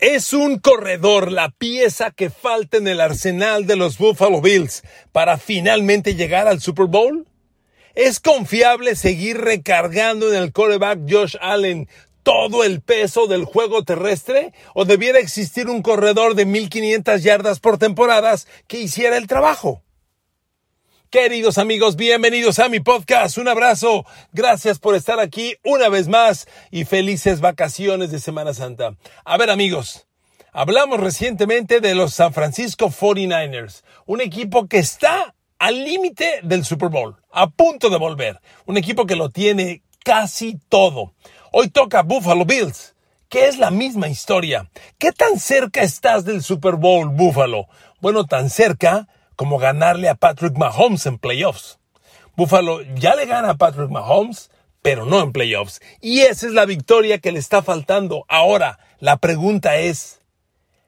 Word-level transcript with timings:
Es 0.00 0.34
un 0.34 0.58
corredor 0.58 1.32
la 1.32 1.48
pieza 1.48 2.10
que 2.10 2.28
falta 2.28 2.76
en 2.76 2.86
el 2.86 3.00
arsenal 3.00 3.66
de 3.66 3.76
los 3.76 3.96
Buffalo 3.96 4.42
Bills 4.42 4.82
para 5.10 5.38
finalmente 5.38 6.14
llegar 6.14 6.46
al 6.48 6.60
Super 6.60 6.84
Bowl. 6.84 7.26
¿Es 7.94 8.20
confiable 8.20 8.94
seguir 8.94 9.38
recargando 9.38 10.30
en 10.30 10.42
el 10.42 10.52
quarterback 10.52 11.00
Josh 11.08 11.36
Allen 11.40 11.88
todo 12.22 12.62
el 12.62 12.82
peso 12.82 13.26
del 13.26 13.46
juego 13.46 13.84
terrestre? 13.84 14.52
¿O 14.74 14.84
debiera 14.84 15.18
existir 15.18 15.70
un 15.70 15.80
corredor 15.80 16.34
de 16.34 16.44
1500 16.44 17.22
yardas 17.22 17.58
por 17.58 17.78
temporadas 17.78 18.46
que 18.66 18.78
hiciera 18.78 19.16
el 19.16 19.26
trabajo? 19.26 19.82
Queridos 21.18 21.56
amigos, 21.56 21.96
bienvenidos 21.96 22.58
a 22.58 22.68
mi 22.68 22.78
podcast. 22.80 23.38
Un 23.38 23.48
abrazo. 23.48 24.04
Gracias 24.34 24.78
por 24.78 24.94
estar 24.94 25.18
aquí 25.18 25.54
una 25.64 25.88
vez 25.88 26.08
más 26.08 26.46
y 26.70 26.84
felices 26.84 27.40
vacaciones 27.40 28.10
de 28.10 28.18
Semana 28.18 28.52
Santa. 28.52 28.96
A 29.24 29.38
ver 29.38 29.48
amigos, 29.48 30.06
hablamos 30.52 31.00
recientemente 31.00 31.80
de 31.80 31.94
los 31.94 32.12
San 32.12 32.34
Francisco 32.34 32.90
49ers, 32.90 33.82
un 34.04 34.20
equipo 34.20 34.68
que 34.68 34.76
está 34.76 35.34
al 35.58 35.84
límite 35.84 36.40
del 36.42 36.66
Super 36.66 36.90
Bowl, 36.90 37.16
a 37.32 37.48
punto 37.48 37.88
de 37.88 37.96
volver, 37.96 38.38
un 38.66 38.76
equipo 38.76 39.06
que 39.06 39.16
lo 39.16 39.30
tiene 39.30 39.80
casi 40.04 40.60
todo. 40.68 41.14
Hoy 41.50 41.70
toca 41.70 42.02
Buffalo 42.02 42.44
Bills, 42.44 42.94
que 43.30 43.46
es 43.46 43.56
la 43.56 43.70
misma 43.70 44.08
historia. 44.08 44.70
¿Qué 44.98 45.12
tan 45.12 45.38
cerca 45.38 45.80
estás 45.80 46.26
del 46.26 46.42
Super 46.42 46.74
Bowl, 46.74 47.08
Buffalo? 47.08 47.68
Bueno, 48.02 48.26
tan 48.26 48.50
cerca 48.50 49.08
como 49.36 49.58
ganarle 49.58 50.08
a 50.08 50.14
Patrick 50.14 50.56
Mahomes 50.56 51.06
en 51.06 51.18
playoffs. 51.18 51.78
Buffalo 52.36 52.82
ya 52.96 53.14
le 53.14 53.26
gana 53.26 53.50
a 53.50 53.56
Patrick 53.56 53.90
Mahomes, 53.90 54.50
pero 54.82 55.06
no 55.06 55.20
en 55.20 55.32
playoffs. 55.32 55.80
Y 56.00 56.20
esa 56.20 56.46
es 56.46 56.52
la 56.52 56.64
victoria 56.66 57.18
que 57.18 57.32
le 57.32 57.38
está 57.38 57.62
faltando. 57.62 58.24
Ahora, 58.28 58.78
la 58.98 59.16
pregunta 59.18 59.76
es, 59.76 60.20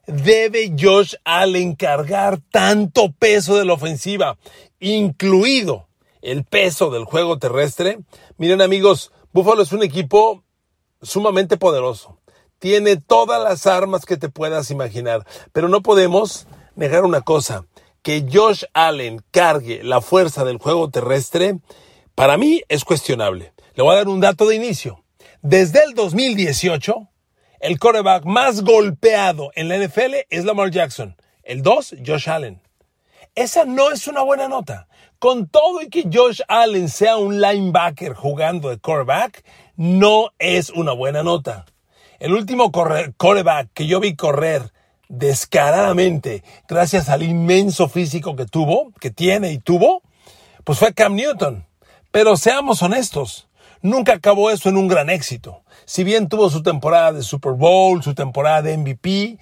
¿debe 0.07 0.75
Josh 0.79 1.15
Allen 1.25 1.75
cargar 1.75 2.39
tanto 2.51 3.13
peso 3.13 3.57
de 3.57 3.65
la 3.65 3.75
ofensiva, 3.75 4.39
incluido 4.81 5.89
el 6.23 6.45
peso 6.45 6.91
del 6.91 7.05
juego 7.05 7.39
terrestre? 7.39 7.99
Miren 8.37 8.63
amigos, 8.63 9.13
Buffalo 9.33 9.63
es 9.63 9.73
un 9.73 9.83
equipo 9.83 10.45
sumamente 11.03 11.57
poderoso. 11.57 12.19
Tiene 12.59 12.97
todas 12.97 13.43
las 13.43 13.67
armas 13.67 14.05
que 14.05 14.17
te 14.17 14.29
puedas 14.29 14.71
imaginar, 14.71 15.25
pero 15.53 15.69
no 15.69 15.81
podemos 15.81 16.47
negar 16.75 17.05
una 17.05 17.21
cosa 17.21 17.67
que 18.03 18.27
Josh 18.33 18.65
Allen 18.73 19.23
cargue 19.31 19.83
la 19.83 20.01
fuerza 20.01 20.45
del 20.45 20.59
juego 20.59 20.91
terrestre, 20.91 21.59
para 22.15 22.37
mí 22.37 22.63
es 22.69 22.85
cuestionable. 22.85 23.53
Le 23.75 23.83
voy 23.83 23.95
a 23.95 23.99
dar 23.99 24.09
un 24.09 24.21
dato 24.21 24.47
de 24.47 24.57
inicio. 24.57 25.05
Desde 25.43 25.85
el 25.85 25.95
2018, 25.95 27.09
el 27.61 27.79
quarterback 27.79 28.25
más 28.25 28.63
golpeado 28.63 29.51
en 29.55 29.69
la 29.69 29.79
NFL 29.79 30.15
es 30.31 30.45
Lamar 30.45 30.71
Jackson. 30.71 31.17
El 31.43 31.63
2, 31.63 31.97
Josh 32.07 32.29
Allen. 32.29 32.61
Esa 33.35 33.65
no 33.65 33.91
es 33.91 34.09
una 34.09 34.23
buena 34.23 34.49
nota. 34.49 34.89
Con 35.19 35.49
todo 35.49 35.81
y 35.81 35.89
que 35.89 36.09
Josh 36.13 36.41
Allen 36.49 36.89
sea 36.89 37.17
un 37.17 37.41
linebacker 37.41 38.15
jugando 38.15 38.69
de 38.69 38.79
quarterback, 38.79 39.45
no 39.77 40.31
es 40.39 40.71
una 40.71 40.93
buena 40.93 41.23
nota. 41.23 41.67
El 42.19 42.33
último 42.33 42.73
quarterback 42.73 43.71
que 43.75 43.87
yo 43.87 44.01
vi 44.01 44.17
correr 44.17 44.73
descaradamente, 45.09 46.45
gracias 46.69 47.09
al 47.09 47.23
inmenso 47.23 47.89
físico 47.89 48.37
que 48.37 48.47
tuvo, 48.47 48.93
que 49.01 49.11
tiene 49.11 49.53
y 49.53 49.59
tuvo, 49.59 50.03
pues 50.65 50.79
fue 50.79 50.95
Cam 50.95 51.15
Newton. 51.15 51.67
Pero 52.11 52.37
seamos 52.37 52.83
honestos, 52.83 53.49
nunca 53.83 54.15
acabó 54.15 54.51
eso 54.51 54.69
en 54.69 54.77
un 54.77 54.89
gran 54.89 55.11
éxito. 55.11 55.63
Si 55.85 56.05
bien 56.05 56.29
tuvo 56.29 56.51
su 56.51 56.63
temporada 56.63 57.13
de 57.13 57.23
Super 57.23 57.53
Bowl, 57.53 58.03
su 58.03 58.15
temporada 58.15 58.63
de 58.63 58.77
MVP, 58.77 59.39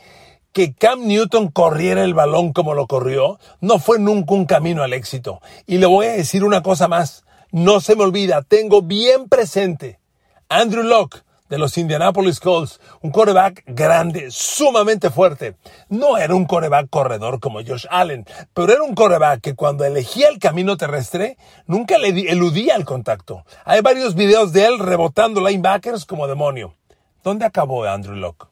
que 0.52 0.72
Cam 0.72 1.06
Newton 1.06 1.48
corriera 1.48 2.02
el 2.02 2.14
balón 2.14 2.52
como 2.52 2.74
lo 2.74 2.86
corrió, 2.86 3.38
no 3.60 3.78
fue 3.78 3.98
nunca 3.98 4.34
un 4.34 4.46
camino 4.46 4.82
al 4.82 4.92
éxito. 4.92 5.40
Y 5.66 5.78
le 5.78 5.86
voy 5.86 6.06
a 6.06 6.12
decir 6.12 6.44
una 6.44 6.62
cosa 6.62 6.88
más, 6.88 7.24
no 7.50 7.80
se 7.80 7.94
me 7.94 8.04
olvida, 8.04 8.42
tengo 8.42 8.82
bien 8.82 9.28
presente 9.28 9.98
Andrew 10.48 10.84
Locke 10.84 11.25
de 11.48 11.58
los 11.58 11.78
Indianapolis 11.78 12.40
Colts, 12.40 12.80
un 13.02 13.10
coreback 13.10 13.62
grande, 13.66 14.28
sumamente 14.30 15.10
fuerte. 15.10 15.56
No 15.88 16.18
era 16.18 16.34
un 16.34 16.46
coreback 16.46 16.88
corredor 16.90 17.40
como 17.40 17.60
Josh 17.64 17.86
Allen, 17.90 18.26
pero 18.52 18.72
era 18.72 18.82
un 18.82 18.94
coreback 18.94 19.40
que 19.40 19.54
cuando 19.54 19.84
elegía 19.84 20.28
el 20.28 20.38
camino 20.38 20.76
terrestre 20.76 21.36
nunca 21.66 21.98
le 21.98 22.08
eludía 22.30 22.76
el 22.76 22.84
contacto. 22.84 23.44
Hay 23.64 23.80
varios 23.80 24.14
videos 24.14 24.52
de 24.52 24.66
él 24.66 24.78
rebotando 24.78 25.46
linebackers 25.46 26.04
como 26.04 26.26
demonio. 26.26 26.74
¿Dónde 27.22 27.44
acabó 27.44 27.84
Andrew 27.84 28.16
Locke? 28.16 28.46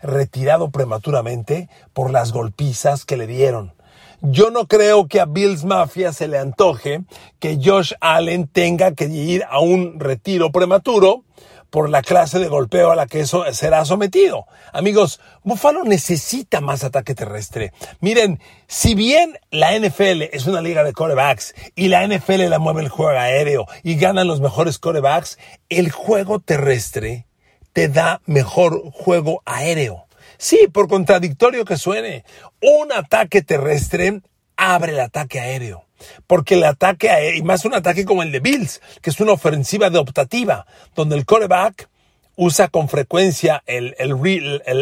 Retirado 0.00 0.70
prematuramente 0.70 1.68
por 1.92 2.10
las 2.10 2.32
golpizas 2.32 3.04
que 3.04 3.16
le 3.16 3.26
dieron. 3.26 3.72
Yo 4.20 4.50
no 4.50 4.66
creo 4.66 5.06
que 5.06 5.20
a 5.20 5.26
Bills 5.26 5.64
Mafia 5.64 6.12
se 6.12 6.26
le 6.26 6.38
antoje 6.38 7.02
que 7.38 7.60
Josh 7.62 7.92
Allen 8.00 8.48
tenga 8.48 8.92
que 8.92 9.04
ir 9.04 9.44
a 9.48 9.60
un 9.60 10.00
retiro 10.00 10.50
prematuro 10.50 11.22
por 11.70 11.90
la 11.90 12.02
clase 12.02 12.38
de 12.38 12.48
golpeo 12.48 12.90
a 12.90 12.96
la 12.96 13.06
que 13.06 13.20
eso 13.20 13.44
será 13.52 13.84
sometido. 13.84 14.46
Amigos, 14.72 15.20
Buffalo 15.42 15.84
necesita 15.84 16.60
más 16.60 16.84
ataque 16.84 17.14
terrestre. 17.14 17.72
Miren, 18.00 18.40
si 18.66 18.94
bien 18.94 19.38
la 19.50 19.78
NFL 19.78 20.22
es 20.32 20.46
una 20.46 20.60
liga 20.60 20.84
de 20.84 20.92
corebacks 20.92 21.54
y 21.74 21.88
la 21.88 22.06
NFL 22.06 22.48
la 22.48 22.58
mueve 22.58 22.82
el 22.82 22.88
juego 22.88 23.18
aéreo 23.18 23.66
y 23.82 23.96
ganan 23.96 24.28
los 24.28 24.40
mejores 24.40 24.78
corebacks, 24.78 25.38
el 25.68 25.90
juego 25.90 26.40
terrestre 26.40 27.26
te 27.72 27.88
da 27.88 28.20
mejor 28.26 28.90
juego 28.92 29.42
aéreo. 29.44 30.06
Sí, 30.38 30.68
por 30.72 30.88
contradictorio 30.88 31.64
que 31.64 31.76
suene, 31.76 32.24
un 32.62 32.92
ataque 32.92 33.42
terrestre 33.42 34.22
abre 34.56 34.92
el 34.92 35.00
ataque 35.00 35.40
aéreo. 35.40 35.87
Porque 36.26 36.54
el 36.54 36.64
ataque, 36.64 37.34
y 37.36 37.42
más 37.42 37.64
un 37.64 37.74
ataque 37.74 38.04
como 38.04 38.22
el 38.22 38.32
de 38.32 38.40
Bills, 38.40 38.80
que 39.02 39.10
es 39.10 39.20
una 39.20 39.32
ofensiva 39.32 39.90
de 39.90 39.98
optativa, 39.98 40.66
donde 40.94 41.16
el 41.16 41.26
quarterback 41.26 41.88
usa 42.36 42.68
con 42.68 42.88
frecuencia 42.88 43.62
el, 43.66 43.96
el, 43.98 44.14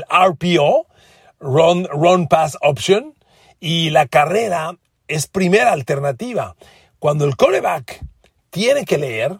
RPO, 0.09 0.87
Run, 1.41 1.89
Run 1.91 2.29
Pass 2.29 2.59
Option, 2.61 3.15
y 3.61 3.91
la 3.91 4.07
carrera 4.07 4.77
es 5.09 5.27
primera 5.27 5.73
alternativa. 5.73 6.55
Cuando 6.99 7.25
el 7.25 7.37
quarterback 7.37 8.05
tiene 8.51 8.85
que 8.85 8.99
leer 8.99 9.39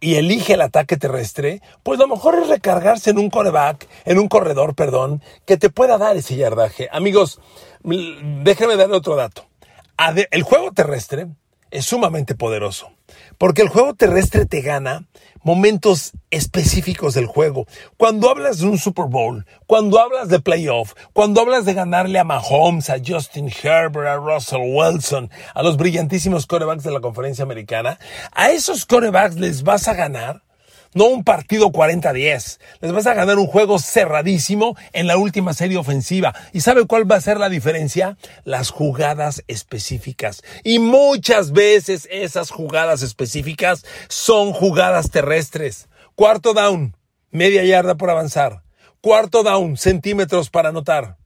y 0.00 0.16
elige 0.16 0.54
el 0.54 0.60
ataque 0.60 0.96
terrestre, 0.96 1.62
pues 1.82 1.98
lo 1.98 2.06
mejor 2.06 2.38
es 2.38 2.48
recargarse 2.48 3.10
en 3.10 3.18
un 3.18 3.30
coreback, 3.30 3.88
en 4.04 4.18
un 4.18 4.28
corredor, 4.28 4.74
perdón, 4.74 5.22
que 5.46 5.56
te 5.56 5.70
pueda 5.70 5.98
dar 5.98 6.16
ese 6.16 6.36
yardaje. 6.36 6.88
Amigos, 6.92 7.40
déjenme 7.82 8.76
darle 8.76 8.96
otro 8.96 9.16
dato 9.16 9.46
el 10.30 10.42
juego 10.42 10.72
terrestre 10.72 11.28
es 11.70 11.86
sumamente 11.86 12.34
poderoso, 12.34 12.92
porque 13.36 13.62
el 13.62 13.68
juego 13.68 13.94
terrestre 13.94 14.46
te 14.46 14.60
gana 14.60 15.06
momentos 15.42 16.12
específicos 16.30 17.14
del 17.14 17.26
juego. 17.26 17.66
Cuando 17.96 18.30
hablas 18.30 18.58
de 18.58 18.66
un 18.66 18.78
Super 18.78 19.06
Bowl, 19.06 19.44
cuando 19.66 20.00
hablas 20.00 20.28
de 20.28 20.40
playoff, 20.40 20.94
cuando 21.12 21.40
hablas 21.40 21.64
de 21.64 21.74
ganarle 21.74 22.18
a 22.18 22.24
Mahomes, 22.24 22.90
a 22.90 22.96
Justin 23.04 23.50
Herbert, 23.50 24.06
a 24.06 24.16
Russell 24.16 24.62
Wilson, 24.64 25.30
a 25.52 25.62
los 25.62 25.76
brillantísimos 25.76 26.46
corebacks 26.46 26.84
de 26.84 26.92
la 26.92 27.00
conferencia 27.00 27.42
americana, 27.42 27.98
a 28.32 28.50
esos 28.50 28.86
corebacks 28.86 29.36
les 29.36 29.64
vas 29.64 29.88
a 29.88 29.94
ganar 29.94 30.42
no 30.94 31.06
un 31.06 31.24
partido 31.24 31.70
40-10. 31.70 32.58
Les 32.80 32.92
vas 32.92 33.06
a 33.06 33.14
ganar 33.14 33.38
un 33.38 33.46
juego 33.46 33.78
cerradísimo 33.78 34.76
en 34.92 35.06
la 35.06 35.16
última 35.16 35.52
serie 35.52 35.76
ofensiva. 35.76 36.34
¿Y 36.52 36.60
sabe 36.60 36.86
cuál 36.86 37.10
va 37.10 37.16
a 37.16 37.20
ser 37.20 37.38
la 37.38 37.48
diferencia? 37.48 38.16
Las 38.44 38.70
jugadas 38.70 39.44
específicas. 39.48 40.42
Y 40.62 40.78
muchas 40.78 41.52
veces 41.52 42.08
esas 42.10 42.50
jugadas 42.50 43.02
específicas 43.02 43.84
son 44.08 44.52
jugadas 44.52 45.10
terrestres. 45.10 45.88
Cuarto 46.14 46.54
down, 46.54 46.96
media 47.30 47.64
yarda 47.64 47.96
por 47.96 48.10
avanzar. 48.10 48.62
Cuarto 49.00 49.42
down, 49.42 49.76
centímetros 49.76 50.48
para 50.48 50.70
anotar. 50.70 51.18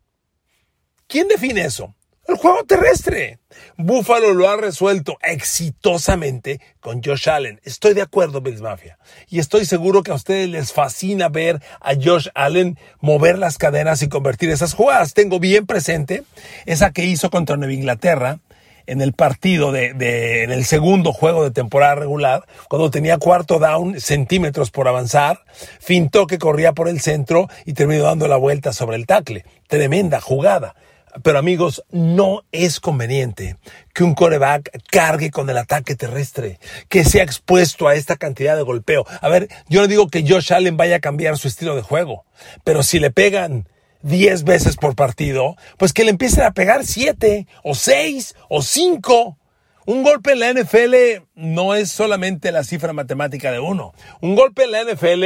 ¿Quién 1.06 1.28
define 1.28 1.62
eso? 1.62 1.94
El 2.28 2.36
juego 2.36 2.64
terrestre. 2.64 3.38
Buffalo 3.76 4.34
lo 4.34 4.48
ha 4.48 4.56
resuelto 4.56 5.16
exitosamente 5.22 6.60
con 6.80 7.02
Josh 7.02 7.28
Allen. 7.28 7.60
Estoy 7.64 7.94
de 7.94 8.02
acuerdo, 8.02 8.40
Bills 8.40 8.60
Mafia. 8.60 8.98
Y 9.28 9.38
estoy 9.38 9.64
seguro 9.64 10.02
que 10.02 10.10
a 10.10 10.14
ustedes 10.14 10.48
les 10.48 10.72
fascina 10.72 11.28
ver 11.28 11.62
a 11.80 11.94
Josh 11.94 12.28
Allen 12.34 12.78
mover 13.00 13.38
las 13.38 13.56
cadenas 13.56 14.02
y 14.02 14.08
convertir 14.08 14.50
esas 14.50 14.74
jugadas. 14.74 15.14
Tengo 15.14 15.40
bien 15.40 15.66
presente 15.66 16.22
esa 16.66 16.92
que 16.92 17.04
hizo 17.04 17.30
contra 17.30 17.56
Nueva 17.56 17.72
Inglaterra 17.72 18.38
en 18.86 19.02
el 19.02 19.12
partido 19.12 19.70
de, 19.70 19.92
de, 19.92 20.44
en 20.44 20.50
el 20.50 20.64
segundo 20.64 21.12
juego 21.12 21.44
de 21.44 21.50
temporada 21.50 21.94
regular, 21.94 22.46
cuando 22.70 22.90
tenía 22.90 23.18
cuarto 23.18 23.58
down, 23.58 24.00
centímetros 24.00 24.70
por 24.70 24.88
avanzar, 24.88 25.44
fintó 25.78 26.26
que 26.26 26.38
corría 26.38 26.72
por 26.72 26.88
el 26.88 27.00
centro 27.00 27.48
y 27.66 27.74
terminó 27.74 28.04
dando 28.04 28.28
la 28.28 28.38
vuelta 28.38 28.72
sobre 28.72 28.96
el 28.96 29.06
tackle. 29.06 29.44
Tremenda 29.68 30.22
jugada. 30.22 30.74
Pero 31.22 31.38
amigos, 31.38 31.84
no 31.90 32.44
es 32.52 32.80
conveniente 32.80 33.56
que 33.94 34.04
un 34.04 34.14
coreback 34.14 34.82
cargue 34.90 35.30
con 35.30 35.48
el 35.50 35.58
ataque 35.58 35.94
terrestre, 35.94 36.58
que 36.88 37.04
sea 37.04 37.22
expuesto 37.22 37.88
a 37.88 37.94
esta 37.94 38.16
cantidad 38.16 38.56
de 38.56 38.62
golpeo. 38.62 39.04
A 39.20 39.28
ver, 39.28 39.48
yo 39.68 39.80
no 39.80 39.86
digo 39.86 40.08
que 40.08 40.24
Josh 40.26 40.52
Allen 40.52 40.76
vaya 40.76 40.96
a 40.96 41.00
cambiar 41.00 41.38
su 41.38 41.48
estilo 41.48 41.74
de 41.74 41.82
juego, 41.82 42.24
pero 42.64 42.82
si 42.82 42.98
le 42.98 43.10
pegan 43.10 43.68
10 44.02 44.44
veces 44.44 44.76
por 44.76 44.94
partido, 44.94 45.56
pues 45.76 45.92
que 45.92 46.04
le 46.04 46.10
empiecen 46.10 46.44
a 46.44 46.52
pegar 46.52 46.84
7 46.84 47.46
o 47.62 47.74
6 47.74 48.34
o 48.48 48.62
5. 48.62 49.38
Un 49.86 50.02
golpe 50.02 50.32
en 50.32 50.40
la 50.40 50.52
NFL 50.52 51.24
no 51.34 51.74
es 51.74 51.90
solamente 51.90 52.52
la 52.52 52.62
cifra 52.62 52.92
matemática 52.92 53.50
de 53.50 53.58
uno. 53.58 53.94
Un 54.20 54.34
golpe 54.34 54.64
en 54.64 54.72
la 54.72 54.84
NFL 54.84 55.24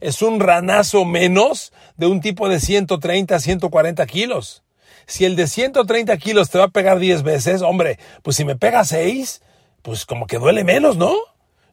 es 0.00 0.22
un 0.22 0.40
ranazo 0.40 1.04
menos 1.04 1.72
de 1.96 2.06
un 2.06 2.20
tipo 2.20 2.48
de 2.48 2.60
130, 2.60 3.38
140 3.38 4.06
kilos. 4.06 4.62
Si 5.06 5.24
el 5.24 5.36
de 5.36 5.46
130 5.46 6.16
kilos 6.18 6.50
te 6.50 6.58
va 6.58 6.64
a 6.64 6.68
pegar 6.68 6.98
10 6.98 7.22
veces, 7.22 7.62
hombre, 7.62 7.98
pues 8.22 8.36
si 8.36 8.44
me 8.44 8.56
pega 8.56 8.84
6, 8.84 9.42
pues 9.82 10.04
como 10.04 10.26
que 10.26 10.38
duele 10.38 10.64
menos, 10.64 10.96
¿no? 10.96 11.14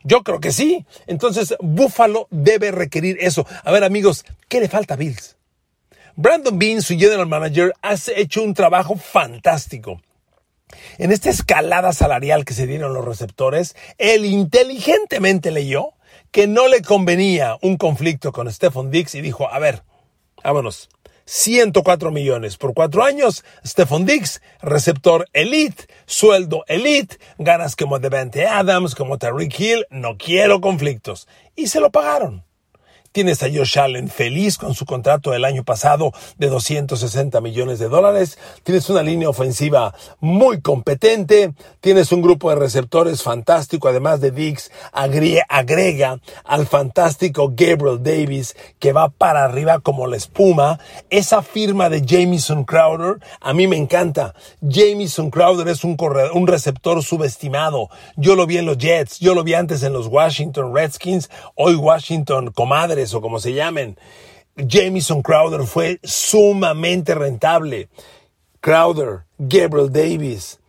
Yo 0.04 0.24
creo 0.24 0.40
que 0.40 0.52
sí. 0.52 0.86
Entonces, 1.08 1.56
Buffalo 1.60 2.28
debe 2.30 2.72
requerir 2.72 3.18
eso. 3.20 3.48
A 3.64 3.72
ver, 3.72 3.84
amigos, 3.84 4.26
¿qué 4.50 4.60
le 4.60 4.70
falta 4.70 4.94
a 4.94 4.98
Bills? 4.98 5.38
Brandon 6.16 6.60
Bean, 6.60 6.82
su 6.82 6.96
general 6.96 7.26
manager, 7.26 7.74
ha 7.82 7.96
hecho 8.16 8.44
un 8.44 8.54
trabajo 8.54 8.96
fantástico. 8.96 10.02
En 10.98 11.12
esta 11.12 11.30
escalada 11.30 11.94
salarial 11.94 12.46
que 12.46 12.54
se 12.54 12.68
dieron 12.68 12.94
los 12.94 13.06
receptores, 13.06 13.76
él 13.98 14.26
inteligentemente 14.26 15.52
leyó 15.52 15.94
que 16.32 16.48
no 16.48 16.68
le 16.68 16.82
convenía 16.82 17.58
un 17.62 17.78
conflicto 17.78 18.32
con 18.32 18.52
Stephon 18.52 18.92
Dix 18.92 19.16
y 19.16 19.22
dijo, 19.22 19.50
a 19.50 19.60
ver, 19.60 19.84
vámonos. 20.44 20.90
104 21.26 22.12
millones 22.12 22.58
por 22.58 22.74
cuatro 22.74 23.04
años. 23.04 23.44
Stephon 23.66 24.06
Dix, 24.06 24.42
receptor 24.62 25.28
elite, 25.34 25.88
sueldo 26.06 26.64
elite, 26.68 27.18
ganas 27.38 27.76
como 27.76 28.00
Devante 28.00 28.48
Adams, 28.48 28.96
como 28.96 29.18
Tariq 29.18 29.60
Hill. 29.60 29.86
No 29.90 30.18
quiero 30.18 30.62
conflictos. 30.62 31.28
Y 31.56 31.68
se 31.68 31.80
lo 31.80 31.92
pagaron. 31.92 32.44
Tienes 33.14 33.44
a 33.44 33.48
Josh 33.48 33.78
Allen 33.78 34.08
feliz 34.08 34.58
con 34.58 34.74
su 34.74 34.88
contrato 34.88 35.30
del 35.30 35.46
año 35.46 35.64
pasado 35.64 36.14
de 36.40 36.50
260 36.50 37.42
millones 37.42 37.78
de 37.78 37.88
dólares. 37.88 38.40
Tienes 38.64 38.90
una 38.90 39.04
línea 39.04 39.30
ofensiva 39.30 39.94
muy 40.20 40.62
competente. 40.62 41.54
Tienes 41.80 42.12
un 42.12 42.24
grupo 42.24 42.50
de 42.50 42.56
receptores 42.56 43.22
fantástico. 43.22 43.88
Además 43.88 44.20
de 44.20 44.32
Dix, 44.32 44.72
agrega 44.92 46.20
al 46.44 46.66
fantástico 46.66 47.54
Gabriel 47.56 48.02
Davis 48.02 48.56
que 48.80 48.94
va 48.94 49.10
para 49.10 49.44
arriba 49.46 49.78
como 49.78 50.08
la 50.08 50.18
espuma. 50.18 50.80
Esa 51.12 51.44
firma 51.44 51.90
de 51.90 52.04
Jamison 52.04 52.64
Crowder 52.64 53.20
a 53.42 53.54
mí 53.54 53.68
me 53.68 53.78
encanta. 53.78 54.34
Jamison 54.68 55.30
Crowder 55.30 55.68
es 55.68 55.84
un, 55.84 55.96
un 56.34 56.48
receptor 56.48 57.04
subestimado. 57.04 57.90
Yo 58.18 58.36
lo 58.36 58.48
vi 58.48 58.58
en 58.58 58.66
los 58.66 58.80
Jets. 58.80 59.20
Yo 59.20 59.36
lo 59.36 59.44
vi 59.44 59.54
antes 59.54 59.84
en 59.84 59.94
los 59.94 60.08
Washington 60.08 60.74
Redskins. 60.74 61.30
Hoy 61.54 61.76
Washington 61.76 62.50
Comadre 62.52 63.03
o 63.12 63.22
como 63.22 63.40
se 63.40 63.54
llamen. 63.54 63.98
Jamison 64.56 65.24
Crowder 65.24 65.66
fue 65.66 66.00
sumamente 66.04 67.16
rentable. 67.16 67.90
Crowder, 68.62 69.24
Gabriel 69.40 69.92
Davis, 69.92 70.60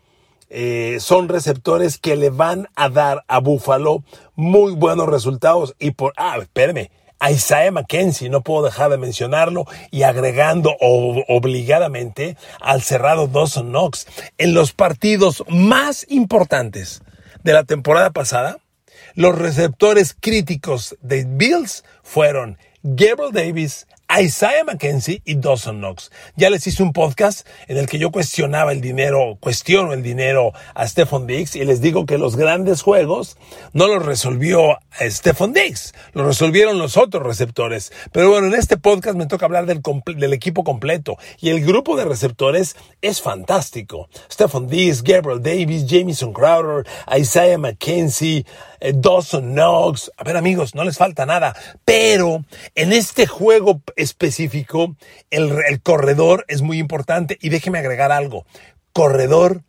eh, 0.49 0.97
son 1.01 1.29
receptores 1.29 1.99
que 1.99 2.17
le 2.17 2.31
van 2.31 2.69
a 2.77 2.89
dar 2.89 3.25
a 3.29 3.41
Buffalo 3.41 4.03
muy 4.35 4.73
buenos 4.73 5.07
resultados. 5.09 5.75
Y 5.79 5.91
por, 5.91 6.15
ah, 6.17 6.39
espérame, 6.41 6.91
Isaiah 7.31 7.71
McKenzie, 7.71 8.29
no 8.29 8.43
puedo 8.43 8.65
dejar 8.65 8.91
de 8.91 8.99
mencionarlo, 8.99 9.67
y 9.91 10.03
agregando 10.03 10.77
obligadamente 10.81 12.37
al 12.61 12.83
cerrado 12.83 13.29
Dawson 13.29 13.71
Knox. 13.71 14.07
En 14.39 14.55
los 14.55 14.73
partidos 14.73 15.45
más 15.49 16.07
importantes 16.09 17.03
de 17.43 17.53
la 17.53 17.65
temporada 17.65 18.11
pasada, 18.11 18.59
los 19.15 19.39
receptores 19.39 20.17
críticos 20.19 20.97
de 21.01 21.25
Bills 21.25 21.85
fueron 22.03 22.59
Gabriel 22.83 23.33
Davis, 23.33 23.87
Isaiah 24.21 24.63
McKenzie 24.65 25.23
y 25.25 25.35
Dawson 25.35 25.79
Knox. 25.79 26.13
Ya 26.37 26.49
les 26.49 26.67
hice 26.67 26.83
un 26.83 26.93
podcast 26.93 27.47
en 27.67 27.79
el 27.79 27.89
que 27.89 27.99
yo 27.99 28.13
cuestionaba 28.13 28.71
el 28.71 28.81
dinero, 28.81 29.39
cuestiono 29.41 29.93
el 29.93 30.03
dinero 30.03 30.53
a 30.75 30.87
Stephon 30.87 31.27
Diggs 31.27 31.57
y 31.57 31.65
les 31.65 31.81
digo 31.81 32.07
que 32.07 32.17
los 32.17 32.37
grandes 32.37 32.83
juegos 32.83 33.37
no 33.73 33.89
los 33.89 34.05
resolvió 34.05 34.79
Stephon 35.01 35.53
Diggs, 35.53 35.95
lo 36.13 36.25
resolvieron 36.25 36.79
los 36.79 36.97
otros 36.97 37.25
receptores. 37.25 37.93
Pero 38.13 38.31
bueno, 38.31 38.47
en 38.47 38.55
este 38.55 38.77
podcast 38.77 39.17
me 39.17 39.27
toca 39.27 39.47
hablar 39.47 39.67
del, 39.67 40.33
equipo 40.33 40.63
completo 40.63 41.17
y 41.41 41.51
el 41.51 41.65
grupo 41.65 41.97
de 41.97 42.05
receptores 42.05 42.77
es 43.03 43.21
fantástico. 43.21 44.09
Stephon 44.31 44.69
Diggs, 44.69 45.03
Gabriel 45.03 45.43
Davis, 45.43 45.87
Jamison 45.89 46.33
Crowder, 46.33 46.87
Isaiah 47.17 47.59
McKenzie, 47.59 48.45
eh, 48.81 48.93
Dawson 48.95 49.55
Knox. 49.55 50.13
A 50.17 50.25
ver 50.25 50.37
amigos, 50.37 50.75
no 50.75 50.85
les 50.85 50.99
falta 50.99 51.27
nada. 51.27 51.57
Pero 51.85 52.45
en 52.75 52.93
este 52.93 53.27
juego 53.27 53.81
específico, 54.05 54.97
el, 55.31 55.81
corredor 55.83 56.45
es 56.49 56.63
muy 56.63 56.79
importante. 56.79 57.39
Y 57.41 57.49
déjeme 57.49 57.79
agregar 57.79 58.13
algo. 58.13 58.47
Corredor 58.93 59.63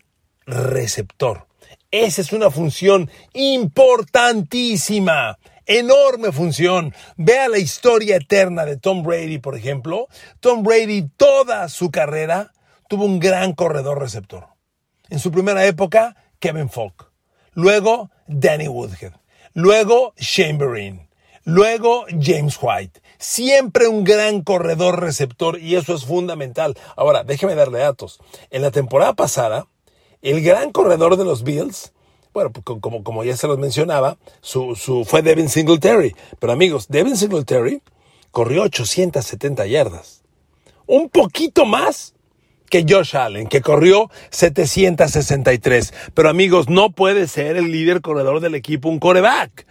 receptor. 0.45 1.47
Esa 1.91 2.21
es 2.21 2.31
una 2.31 2.51
función 2.51 3.09
importantísima. 3.33 5.39
Enorme 5.65 6.31
función. 6.31 6.93
Vea 7.17 7.49
la 7.49 7.57
historia 7.57 8.17
eterna 8.17 8.65
de 8.65 8.77
Tom 8.77 9.01
Brady, 9.01 9.39
por 9.39 9.55
ejemplo. 9.55 10.07
Tom 10.39 10.61
Brady, 10.61 11.09
toda 11.17 11.69
su 11.69 11.89
carrera, 11.89 12.51
tuvo 12.87 13.05
un 13.05 13.19
gran 13.19 13.53
corredor 13.53 13.99
receptor. 13.99 14.47
En 15.09 15.19
su 15.19 15.31
primera 15.31 15.65
época, 15.65 16.15
Kevin 16.39 16.69
Falk. 16.69 17.11
Luego, 17.53 18.11
Danny 18.27 18.67
Woodhead. 18.67 19.13
Luego, 19.53 20.13
Chamberlain. 20.17 21.07
Luego, 21.45 22.05
James 22.19 22.57
White. 22.61 23.01
Siempre 23.27 23.87
un 23.87 24.03
gran 24.03 24.43
corredor 24.43 25.01
receptor 25.01 25.59
y 25.59 25.75
eso 25.77 25.95
es 25.95 26.05
fundamental. 26.05 26.77
Ahora, 26.95 27.23
déjeme 27.23 27.55
darle 27.55 27.79
datos. 27.79 28.19
En 28.51 28.61
la 28.61 28.69
temporada 28.69 29.15
pasada, 29.15 29.65
el 30.21 30.43
gran 30.43 30.71
corredor 30.71 31.17
de 31.17 31.25
los 31.25 31.43
Bills, 31.43 31.91
bueno, 32.35 32.51
pues, 32.51 32.63
como, 32.79 33.03
como 33.03 33.23
ya 33.23 33.35
se 33.35 33.47
los 33.47 33.57
mencionaba, 33.57 34.19
su, 34.41 34.75
su, 34.75 35.05
fue 35.05 35.23
Devin 35.23 35.49
Singletary. 35.49 36.15
Pero 36.37 36.53
amigos, 36.53 36.85
Devin 36.87 37.17
Singletary 37.17 37.81
corrió 38.29 38.61
870 38.61 39.65
yardas. 39.65 40.21
Un 40.85 41.09
poquito 41.09 41.65
más 41.65 42.13
que 42.69 42.85
Josh 42.87 43.17
Allen, 43.17 43.47
que 43.47 43.61
corrió 43.61 44.11
763. 44.29 45.93
Pero 46.13 46.29
amigos, 46.29 46.69
no 46.69 46.91
puede 46.91 47.27
ser 47.27 47.57
el 47.57 47.71
líder 47.71 48.01
corredor 48.01 48.39
del 48.39 48.53
equipo 48.53 48.87
un 48.87 48.99
coreback. 48.99 49.65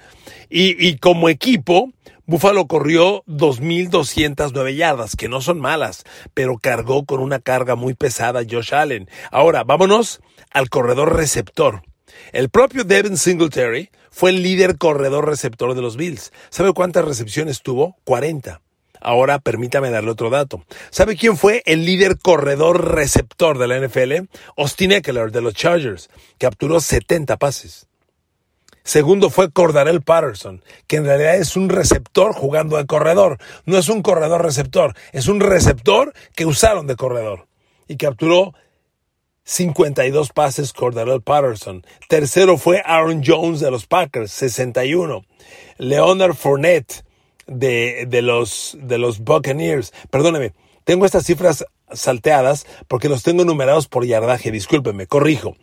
Y, 0.50 0.88
y 0.88 0.98
como 0.98 1.28
equipo, 1.28 1.92
Buffalo 2.26 2.66
corrió 2.66 3.22
2.209 3.26 4.74
yardas, 4.74 5.14
que 5.14 5.28
no 5.28 5.42
son 5.42 5.60
malas, 5.60 6.04
pero 6.32 6.56
cargó 6.56 7.04
con 7.04 7.20
una 7.20 7.38
carga 7.38 7.74
muy 7.74 7.92
pesada 7.92 8.42
Josh 8.48 8.74
Allen. 8.74 9.10
Ahora, 9.30 9.62
vámonos 9.62 10.20
al 10.50 10.70
corredor 10.70 11.14
receptor. 11.16 11.82
El 12.32 12.48
propio 12.48 12.84
Devin 12.84 13.18
Singletary 13.18 13.90
fue 14.10 14.30
el 14.30 14.42
líder 14.42 14.78
corredor 14.78 15.28
receptor 15.28 15.74
de 15.74 15.82
los 15.82 15.96
Bills. 15.96 16.32
¿Sabe 16.48 16.72
cuántas 16.72 17.04
recepciones 17.04 17.60
tuvo? 17.60 17.96
40. 18.04 18.62
Ahora 19.02 19.38
permítame 19.38 19.90
darle 19.90 20.12
otro 20.12 20.30
dato. 20.30 20.64
¿Sabe 20.88 21.16
quién 21.16 21.36
fue 21.36 21.62
el 21.66 21.84
líder 21.84 22.18
corredor 22.18 22.94
receptor 22.94 23.58
de 23.58 23.68
la 23.68 23.78
NFL? 23.86 24.30
Austin 24.56 24.92
Eckler 24.92 25.30
de 25.30 25.42
los 25.42 25.52
Chargers. 25.52 26.08
Capturó 26.38 26.80
70 26.80 27.36
pases. 27.36 27.86
Segundo 28.84 29.30
fue 29.30 29.50
Cordarel 29.50 30.02
Patterson, 30.02 30.62
que 30.86 30.96
en 30.96 31.06
realidad 31.06 31.36
es 31.36 31.56
un 31.56 31.70
receptor 31.70 32.34
jugando 32.34 32.76
de 32.76 32.84
corredor. 32.84 33.38
No 33.64 33.78
es 33.78 33.88
un 33.88 34.02
corredor 34.02 34.42
receptor, 34.42 34.94
es 35.12 35.26
un 35.26 35.40
receptor 35.40 36.12
que 36.36 36.44
usaron 36.44 36.86
de 36.86 36.94
corredor. 36.94 37.46
Y 37.88 37.96
capturó 37.96 38.52
52 39.44 40.30
pases 40.32 40.74
Cordarel 40.74 41.22
Patterson. 41.22 41.84
Tercero 42.08 42.58
fue 42.58 42.82
Aaron 42.84 43.22
Jones 43.24 43.60
de 43.60 43.70
los 43.70 43.86
Packers, 43.86 44.30
61. 44.32 45.24
Leonard 45.78 46.34
Fournette 46.34 47.04
de, 47.46 48.04
de, 48.06 48.20
los, 48.20 48.76
de 48.80 48.98
los 48.98 49.20
Buccaneers. 49.20 49.94
Perdóneme, 50.10 50.52
tengo 50.84 51.06
estas 51.06 51.24
cifras 51.24 51.64
salteadas 51.90 52.66
porque 52.86 53.08
los 53.08 53.22
tengo 53.22 53.44
numerados 53.44 53.88
por 53.88 54.04
yardaje. 54.04 54.50
Discúlpeme, 54.50 55.06
corrijo. 55.06 55.56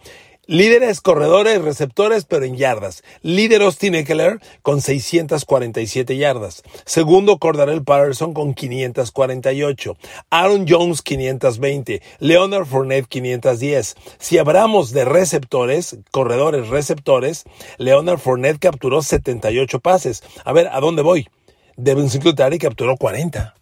Líderes, 0.48 1.02
corredores, 1.02 1.62
receptores, 1.62 2.26
pero 2.26 2.46
en 2.46 2.58
yardas. 2.58 3.04
Líder 3.22 3.62
Austin 3.62 3.94
Eckler 3.94 4.40
con 4.64 4.82
647 4.82 6.18
yardas. 6.18 6.64
Segundo, 6.84 7.38
Cordarel 7.38 7.84
Patterson 7.84 8.34
con 8.34 8.56
548. 8.56 9.98
Aaron 10.32 10.66
Jones 10.68 11.04
520. 11.04 12.02
Leonard 12.18 12.66
Fournette 12.66 13.08
510. 13.08 13.96
Si 14.18 14.40
hablamos 14.40 14.92
de 14.92 15.06
receptores, 15.06 15.98
corredores, 16.10 16.70
receptores, 16.70 17.44
Leonard 17.78 18.20
Fournette 18.20 18.60
capturó 18.60 19.04
78 19.04 19.80
pases. 19.80 20.24
A 20.44 20.54
ver, 20.54 20.70
¿a 20.72 20.80
dónde 20.80 21.04
voy? 21.04 21.30
Devin 21.78 22.10
Singletary 22.10 22.58
capturó 22.58 22.98
40. 22.98 23.61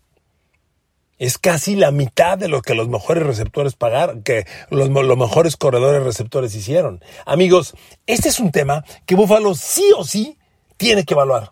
Es 1.20 1.38
casi 1.38 1.76
la 1.76 1.92
mitad 1.92 2.38
de 2.38 2.48
lo 2.48 2.62
que 2.62 2.74
los 2.74 2.88
mejores 2.88 3.26
receptores 3.26 3.76
pagaron, 3.76 4.24
que 4.24 4.46
los, 4.70 4.90
mejores 4.90 5.58
corredores 5.58 6.02
receptores 6.02 6.56
hicieron. 6.56 7.04
Amigos, 7.26 7.76
este 8.08 8.30
es 8.30 8.40
un 8.40 8.52
tema 8.52 8.86
que 9.06 9.16
Buffalo 9.16 9.54
sí 9.54 9.84
o 9.98 10.06
sí 10.06 10.38
tiene 10.78 11.04
que 11.04 11.14
evaluar. 11.14 11.52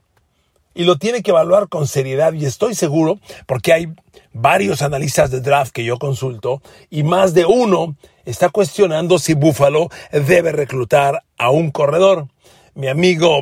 y 0.73 0.83
lo 0.83 0.97
tiene 0.97 1.23
que 1.23 1.31
evaluar 1.31 1.69
con 1.69 1.87
seriedad 1.87 2.33
y 2.33 2.45
estoy 2.45 2.75
seguro 2.75 3.19
porque 3.47 3.73
hay 3.73 3.87
varios 4.31 4.83
analistas 4.83 5.31
de 5.31 5.41
draft 5.41 5.71
que 5.71 5.83
yo 5.83 5.97
consulto 5.97 6.61
y 6.91 7.01
más 7.01 7.33
de 7.33 7.45
uno 7.45 7.95
está 8.25 8.49
cuestionando 8.49 9.17
si 9.17 9.33
Buffalo 9.33 9.89
debe 10.11 10.51
reclutar 10.51 11.23
a 11.37 11.49
un 11.49 11.71
corredor. 11.71 12.27
Mi 12.75 12.87
amigo 12.87 13.41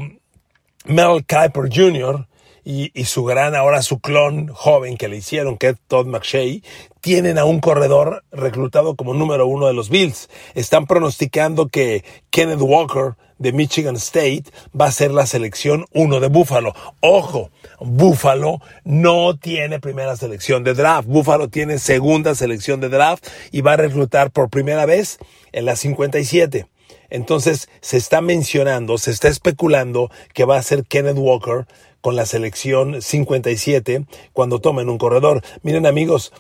Mel 0.85 1.25
Kiper 1.25 1.69
Jr., 1.71 2.27
y, 2.65 3.05
su 3.05 3.23
gran, 3.23 3.55
ahora 3.55 3.83
su 3.83 3.99
clon 3.99 4.47
joven 4.47 4.97
que 4.97 5.07
le 5.07 5.17
hicieron, 5.17 5.57
que 5.57 5.69
es 5.69 5.75
Todd 5.87 6.07
McShay, 6.07 6.63
tienen 6.99 7.37
a 7.37 7.45
un 7.45 7.59
corredor 7.59 8.23
reclutado 8.31 8.95
como 8.95 9.13
número 9.13 9.45
uno 9.45 9.67
de 9.67 9.73
los 9.73 9.89
Bills. 9.89 10.29
Están 10.55 10.87
pronosticando 10.87 11.67
que 11.67 12.03
Kenneth 12.31 12.61
Walker 12.61 13.13
de 13.37 13.53
Michigan 13.53 13.95
State 13.97 14.45
va 14.79 14.85
a 14.87 14.91
ser 14.91 15.11
la 15.11 15.27
selección 15.27 15.85
uno 15.93 16.19
de 16.19 16.27
Buffalo. 16.27 16.73
Ojo, 17.01 17.51
Buffalo 17.79 18.59
no 18.83 19.37
tiene 19.37 19.79
primera 19.79 20.15
selección 20.15 20.63
de 20.63 20.73
draft. 20.73 21.07
Buffalo 21.07 21.49
tiene 21.49 21.77
segunda 21.77 22.33
selección 22.33 22.81
de 22.81 22.89
draft 22.89 23.27
y 23.51 23.61
va 23.61 23.73
a 23.73 23.77
reclutar 23.77 24.31
por 24.31 24.49
primera 24.49 24.87
vez 24.87 25.19
en 25.51 25.65
la 25.65 25.75
57. 25.75 26.65
Entonces 27.09 27.69
se 27.81 27.97
está 27.97 28.21
mencionando, 28.21 28.97
se 28.97 29.11
está 29.11 29.27
especulando 29.27 30.09
que 30.33 30.45
va 30.45 30.57
a 30.57 30.63
ser 30.63 30.85
Kenneth 30.85 31.17
Walker 31.17 31.67
con 32.05 32.15
la 32.15 32.27
selección 32.27 33.01
57 33.01 34.05
cuando 34.31 34.61
tomen 34.61 34.89
un 34.89 34.99
corredor. 34.99 35.41
Miren 35.63 35.87
amigos, 35.87 36.33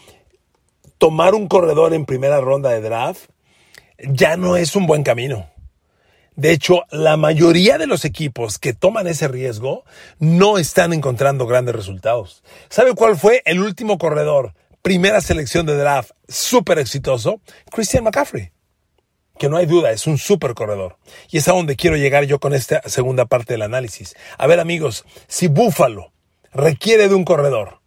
tomar 0.99 1.33
un 1.33 1.47
corredor 1.47 1.95
en 1.95 2.05
primera 2.05 2.39
ronda 2.39 2.69
de 2.69 2.81
draft 2.81 3.31
ya 3.97 4.37
no 4.37 4.57
es 4.57 4.75
un 4.75 4.85
buen 4.85 5.01
camino. 5.01 5.49
De 6.35 6.51
hecho, 6.51 6.83
la 6.91 7.17
mayoría 7.17 7.79
de 7.79 7.87
los 7.87 8.05
equipos 8.05 8.59
que 8.59 8.73
toman 8.73 9.07
ese 9.07 9.27
riesgo 9.27 9.85
no 10.19 10.59
están 10.59 10.93
encontrando 10.93 11.47
grandes 11.47 11.73
resultados. 11.73 12.43
¿Sabe 12.69 12.93
cuál 12.93 13.17
fue 13.17 13.41
el 13.45 13.59
último 13.59 13.97
corredor, 13.97 14.53
primera 14.83 15.19
selección 15.19 15.65
de 15.65 15.77
draft 15.77 16.11
súper 16.27 16.77
exitoso? 16.77 17.41
Christian 17.71 18.03
McCaffrey 18.03 18.51
que 19.37 19.49
no 19.49 19.57
hay 19.57 19.65
duda, 19.65 19.91
es 19.91 20.07
un 20.07 20.17
super 20.17 20.53
corredor. 20.53 20.97
Y 21.29 21.37
es 21.37 21.47
a 21.47 21.53
donde 21.53 21.75
quiero 21.75 21.97
llegar 21.97 22.25
yo 22.25 22.39
con 22.39 22.53
esta 22.53 22.81
segunda 22.85 23.25
parte 23.25 23.53
del 23.53 23.61
análisis. 23.61 24.15
A 24.37 24.47
ver 24.47 24.59
amigos, 24.59 25.05
si 25.27 25.47
Buffalo 25.47 26.11
requiere 26.53 27.07
de 27.07 27.15
un 27.15 27.25
corredor 27.25 27.79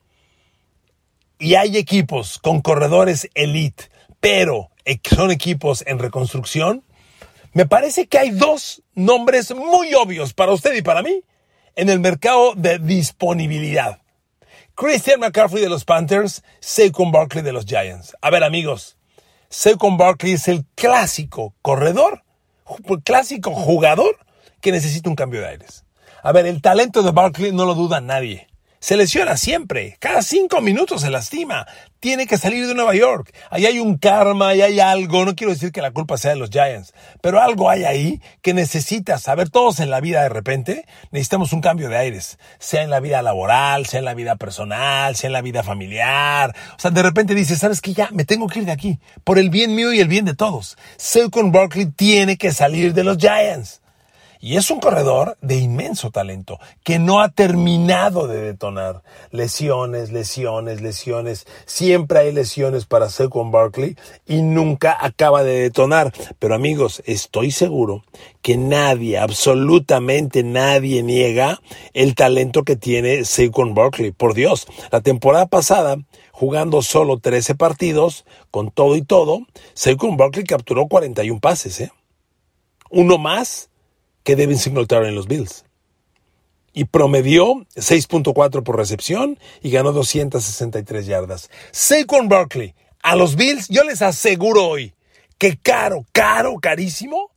y 1.39 1.55
hay 1.55 1.77
equipos 1.77 2.39
con 2.39 2.61
corredores 2.61 3.29
elite, 3.35 3.85
pero 4.21 4.71
son 5.05 5.31
equipos 5.31 5.85
en 5.87 5.99
reconstrucción, 5.99 6.85
me 7.53 7.67
parece 7.67 8.07
que 8.07 8.19
hay 8.19 8.31
dos 8.31 8.83
nombres 8.95 9.55
muy 9.55 9.95
obvios 9.95 10.35
para 10.35 10.53
usted 10.53 10.75
y 10.75 10.83
para 10.83 11.03
mí 11.03 11.23
en 11.77 11.89
el 11.89 12.01
mercado 12.01 12.55
de 12.55 12.79
disponibilidad. 12.79 14.01
Christian 14.75 15.21
McCaffrey 15.21 15.63
de 15.63 15.69
los 15.69 15.85
Panthers, 15.85 16.43
Saquon 16.61 17.11
Barkley 17.11 17.43
de 17.43 17.53
los 17.53 17.65
Giants. 17.65 18.17
A 18.21 18.31
ver 18.31 18.45
amigos, 18.45 18.98
Saquon 19.51 19.97
Barkley 19.97 20.33
es 20.33 20.47
el 20.49 20.67
clásico 20.75 21.55
corredor, 21.63 22.23
clásico 23.03 23.53
jugador 23.53 24.19
que 24.61 24.73
necesita 24.73 25.09
un 25.09 25.17
cambio 25.17 25.41
de 25.41 25.49
aires. 25.49 25.85
A 26.23 26.33
ver, 26.33 26.47
el 26.47 26.61
talento 26.61 27.03
de 27.03 27.13
Barkley 27.13 27.53
no 27.53 27.65
lo 27.65 27.75
duda 27.75 28.01
nadie. 28.01 28.48
Se 28.81 28.97
lesiona 28.97 29.37
siempre, 29.37 29.97
cada 29.99 30.23
cinco 30.23 30.61
minutos 30.61 31.01
se 31.01 31.11
lastima, 31.11 31.67
tiene 31.99 32.29
que 32.29 32.39
salir 32.39 32.65
de 32.69 32.77
Nueva 32.77 32.95
York. 32.95 33.35
Ahí 33.51 33.67
hay 33.67 33.81
un 33.81 33.99
karma, 33.99 34.51
ahí 34.51 34.63
hay 34.63 34.79
algo, 34.79 35.25
no 35.25 35.35
quiero 35.35 35.53
decir 35.53 35.73
que 35.73 35.83
la 35.83 35.91
culpa 35.91 36.17
sea 36.17 36.31
de 36.31 36.37
los 36.37 36.51
Giants, 36.51 36.95
pero 37.21 37.41
algo 37.41 37.69
hay 37.69 37.83
ahí 37.83 38.23
que 38.41 38.55
necesitas. 38.55 39.23
saber 39.23 39.51
todos 39.51 39.81
en 39.81 39.91
la 39.91 40.01
vida 40.01 40.23
de 40.23 40.29
repente 40.29 40.87
necesitamos 41.11 41.53
un 41.53 41.61
cambio 41.61 41.89
de 41.89 41.97
aires, 41.97 42.39
sea 42.61 42.85
en 42.85 42.91
la 42.91 43.01
vida 43.01 43.21
laboral, 43.21 43.87
sea 43.87 43.99
en 43.99 44.05
la 44.05 44.15
vida 44.15 44.37
personal, 44.37 45.17
sea 45.17 45.27
en 45.27 45.33
la 45.33 45.43
vida 45.43 45.65
familiar. 45.65 46.55
O 46.77 46.81
sea, 46.81 46.93
de 46.93 47.03
repente 47.03 47.35
dices, 47.35 47.59
¿sabes 47.59 47.81
qué? 47.81 47.95
Ya 47.95 48.11
me 48.13 48.25
tengo 48.25 48.47
que 48.47 48.61
ir 48.61 48.65
de 48.65 48.73
aquí, 48.73 49.01
por 49.25 49.41
el 49.41 49.51
bien 49.51 49.75
mío 49.75 49.93
y 49.93 49.99
el 49.99 50.07
bien 50.07 50.25
de 50.25 50.35
todos. 50.35 50.79
Saquon 50.99 51.51
Barkley 51.51 51.87
tiene 51.87 52.37
que 52.37 52.53
salir 52.53 52.95
de 52.95 53.03
los 53.03 53.19
Giants. 53.19 53.81
Y 54.41 54.57
es 54.57 54.71
un 54.71 54.79
corredor 54.79 55.37
de 55.41 55.57
inmenso 55.57 56.11
talento 56.11 56.59
que 56.85 56.99
no 56.99 57.21
ha 57.21 57.31
terminado 57.31 58.29
de 58.29 58.41
detonar. 58.41 59.03
Lesiones, 59.31 60.13
lesiones, 60.13 60.81
lesiones. 60.81 61.47
Siempre 61.67 62.21
hay 62.21 62.33
lesiones 62.33 62.87
para 62.87 63.09
Saquon 63.09 63.51
Barkley 63.51 63.97
y 64.27 64.43
nunca 64.43 64.97
acaba 65.01 65.43
de 65.43 65.61
detonar. 65.61 66.13
Pero 66.39 66.55
amigos, 66.55 67.03
estoy 67.07 67.51
seguro 67.51 68.05
que 68.43 68.57
nadie, 68.57 69.19
absolutamente 69.19 70.45
nadie 70.45 71.03
niega 71.03 71.61
el 71.93 72.15
talento 72.15 72.63
que 72.63 72.77
tiene 72.77 73.25
Saquon 73.25 73.75
Barkley. 73.75 74.13
Por 74.13 74.35
Dios, 74.35 74.67
la 74.93 75.01
temporada 75.01 75.47
pasada 75.47 75.97
jugando 76.31 76.83
solo 76.83 77.19
13 77.19 77.57
partidos, 77.57 78.25
con 78.53 78.71
todo 78.71 78.95
y 78.95 79.03
todo, 79.03 79.41
Saquon 79.75 80.17
Barkley 80.17 80.45
capturó 80.45 80.87
41 80.87 81.41
pases, 81.41 81.81
¿eh? 81.81 81.93
Uno 82.91 83.19
más 83.19 83.71
que 84.29 84.37
Devin 84.37 84.59
Singletary 84.59 85.09
en 85.09 85.15
los 85.15 85.27
Bills. 85.27 85.65
Y 86.75 86.85
promedió 86.85 87.65
6.4 87.77 88.63
por 88.63 88.77
recepción 88.77 89.39
y 89.63 89.71
ganó 89.71 89.93
263 89.93 91.07
yardas. 91.07 91.49
Saquon 91.71 92.29
Barkley, 92.29 92.75
a 93.03 93.17
los 93.17 93.37
Bills, 93.37 93.69
yo 93.71 93.85
les 93.85 94.03
aseguro 94.03 94.67
hoy 94.67 94.93
que 95.39 95.57
caro, 95.57 96.05
caro, 96.13 96.57
carísimo, 96.61 97.31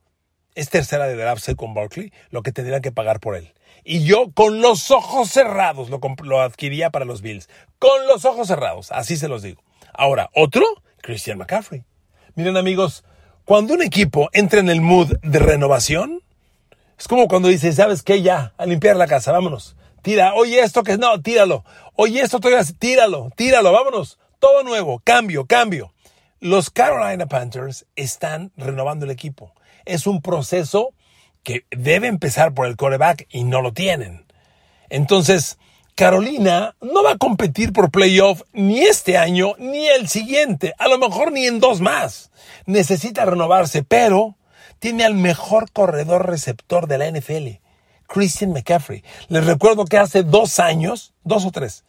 es 0.53 0.69
tercera 0.69 1.07
de 1.07 1.15
draft 1.15 1.41
Saquon 1.41 1.73
Barkley, 1.73 2.11
lo 2.29 2.43
que 2.43 2.51
tendrían 2.51 2.81
que 2.81 2.91
pagar 2.91 3.21
por 3.21 3.37
él. 3.37 3.53
Y 3.85 4.03
yo 4.03 4.29
con 4.33 4.59
los 4.59 4.91
ojos 4.91 5.31
cerrados 5.31 5.89
lo, 5.89 6.01
lo 6.25 6.41
adquiría 6.41 6.89
para 6.89 7.05
los 7.05 7.21
Bills. 7.21 7.47
Con 7.79 8.05
los 8.05 8.25
ojos 8.25 8.49
cerrados, 8.49 8.91
así 8.91 9.15
se 9.15 9.29
los 9.29 9.43
digo. 9.43 9.63
Ahora, 9.93 10.29
otro, 10.35 10.65
Christian 11.01 11.37
McCaffrey. 11.37 11.85
Miren 12.35 12.57
amigos, 12.57 13.05
cuando 13.45 13.75
un 13.75 13.81
equipo 13.81 14.29
entra 14.33 14.59
en 14.59 14.67
el 14.67 14.81
mood 14.81 15.13
de 15.21 15.39
renovación, 15.39 16.21
es 17.01 17.07
como 17.07 17.27
cuando 17.27 17.47
dices, 17.47 17.77
¿sabes 17.77 18.03
qué? 18.03 18.21
Ya, 18.21 18.53
a 18.59 18.65
limpiar 18.67 18.95
la 18.95 19.07
casa, 19.07 19.31
vámonos. 19.31 19.75
Tira, 20.03 20.35
oye 20.35 20.59
esto 20.59 20.83
que 20.83 20.99
no, 20.99 21.19
tíralo. 21.19 21.65
Oye 21.95 22.21
esto 22.21 22.39
todavía, 22.39 22.63
tíralo, 22.77 23.31
tíralo, 23.35 23.71
vámonos. 23.71 24.19
Todo 24.37 24.61
nuevo, 24.61 25.01
cambio, 25.03 25.47
cambio. 25.47 25.95
Los 26.39 26.69
Carolina 26.69 27.25
Panthers 27.25 27.87
están 27.95 28.51
renovando 28.55 29.05
el 29.05 29.11
equipo. 29.11 29.55
Es 29.83 30.05
un 30.05 30.21
proceso 30.21 30.93
que 31.41 31.65
debe 31.71 32.05
empezar 32.05 32.53
por 32.53 32.67
el 32.67 32.75
coreback 32.75 33.25
y 33.31 33.45
no 33.45 33.63
lo 33.63 33.73
tienen. 33.73 34.27
Entonces, 34.91 35.57
Carolina 35.95 36.75
no 36.81 37.01
va 37.01 37.13
a 37.13 37.17
competir 37.17 37.73
por 37.73 37.89
playoff 37.89 38.43
ni 38.53 38.81
este 38.81 39.17
año 39.17 39.55
ni 39.57 39.87
el 39.87 40.07
siguiente, 40.07 40.75
a 40.77 40.87
lo 40.87 40.99
mejor 40.99 41.31
ni 41.31 41.47
en 41.47 41.59
dos 41.59 41.81
más. 41.81 42.29
Necesita 42.67 43.25
renovarse, 43.25 43.81
pero 43.81 44.35
tiene 44.81 45.05
al 45.05 45.13
mejor 45.13 45.71
corredor 45.71 46.25
receptor 46.27 46.87
de 46.87 46.97
la 46.97 47.07
NFL, 47.07 47.61
Christian 48.07 48.51
McCaffrey. 48.51 49.03
Les 49.29 49.45
recuerdo 49.45 49.85
que 49.85 49.99
hace 49.99 50.23
dos 50.23 50.59
años, 50.59 51.13
dos 51.23 51.45
o 51.45 51.51
tres, 51.51 51.85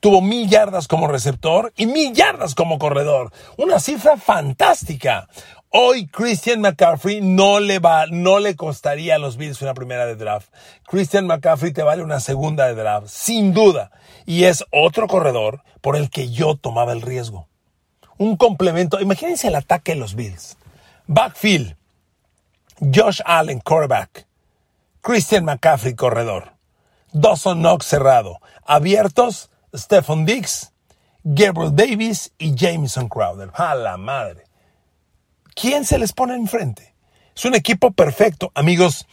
tuvo 0.00 0.22
mil 0.22 0.48
yardas 0.48 0.88
como 0.88 1.06
receptor 1.06 1.74
y 1.76 1.84
mil 1.84 2.14
yardas 2.14 2.54
como 2.54 2.78
corredor. 2.78 3.30
Una 3.58 3.78
cifra 3.78 4.16
fantástica. 4.16 5.28
Hoy 5.68 6.06
Christian 6.06 6.62
McCaffrey 6.62 7.20
no 7.20 7.60
le 7.60 7.78
va, 7.78 8.06
no 8.06 8.38
le 8.38 8.56
costaría 8.56 9.16
a 9.16 9.18
los 9.18 9.36
Bills 9.36 9.60
una 9.60 9.74
primera 9.74 10.06
de 10.06 10.16
draft. 10.16 10.48
Christian 10.86 11.26
McCaffrey 11.26 11.74
te 11.74 11.82
vale 11.82 12.02
una 12.02 12.20
segunda 12.20 12.66
de 12.68 12.74
draft, 12.74 13.08
sin 13.08 13.52
duda. 13.52 13.90
Y 14.24 14.44
es 14.44 14.64
otro 14.72 15.08
corredor 15.08 15.62
por 15.82 15.94
el 15.96 16.08
que 16.08 16.30
yo 16.30 16.56
tomaba 16.56 16.94
el 16.94 17.02
riesgo. 17.02 17.48
Un 18.16 18.38
complemento. 18.38 18.98
Imagínense 18.98 19.48
el 19.48 19.56
ataque 19.56 19.92
de 19.92 19.98
los 19.98 20.14
Bills. 20.14 20.56
Backfield. 21.08 21.76
Josh 22.80 23.20
Allen, 23.24 23.60
quarterback. 23.60 24.26
Christian 25.00 25.44
McCaffrey, 25.44 25.94
corredor. 25.94 26.52
Dawson 27.12 27.60
Knox, 27.60 27.86
cerrado. 27.86 28.40
Abiertos, 28.66 29.50
Stephon 29.74 30.26
Diggs, 30.26 30.72
Gabriel 31.22 31.74
Davis 31.74 32.32
y 32.38 32.54
Jameson 32.54 33.08
Crowder. 33.08 33.50
¡A 33.54 33.74
la 33.74 33.96
madre! 33.96 34.44
¿Quién 35.54 35.84
se 35.84 35.98
les 35.98 36.12
pone 36.12 36.34
enfrente? 36.34 36.94
Es 37.34 37.44
un 37.44 37.54
equipo 37.54 37.92
perfecto. 37.92 38.50
Amigos, 38.54 39.06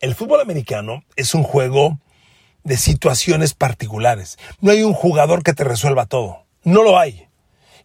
el 0.00 0.14
fútbol 0.14 0.40
americano 0.40 1.02
es 1.16 1.34
un 1.34 1.42
juego 1.42 1.98
de 2.62 2.76
situaciones 2.76 3.54
particulares. 3.54 4.38
No 4.60 4.70
hay 4.70 4.82
un 4.82 4.94
jugador 4.94 5.42
que 5.42 5.54
te 5.54 5.64
resuelva 5.64 6.06
todo. 6.06 6.44
No 6.62 6.82
lo 6.82 6.98
hay. 6.98 7.28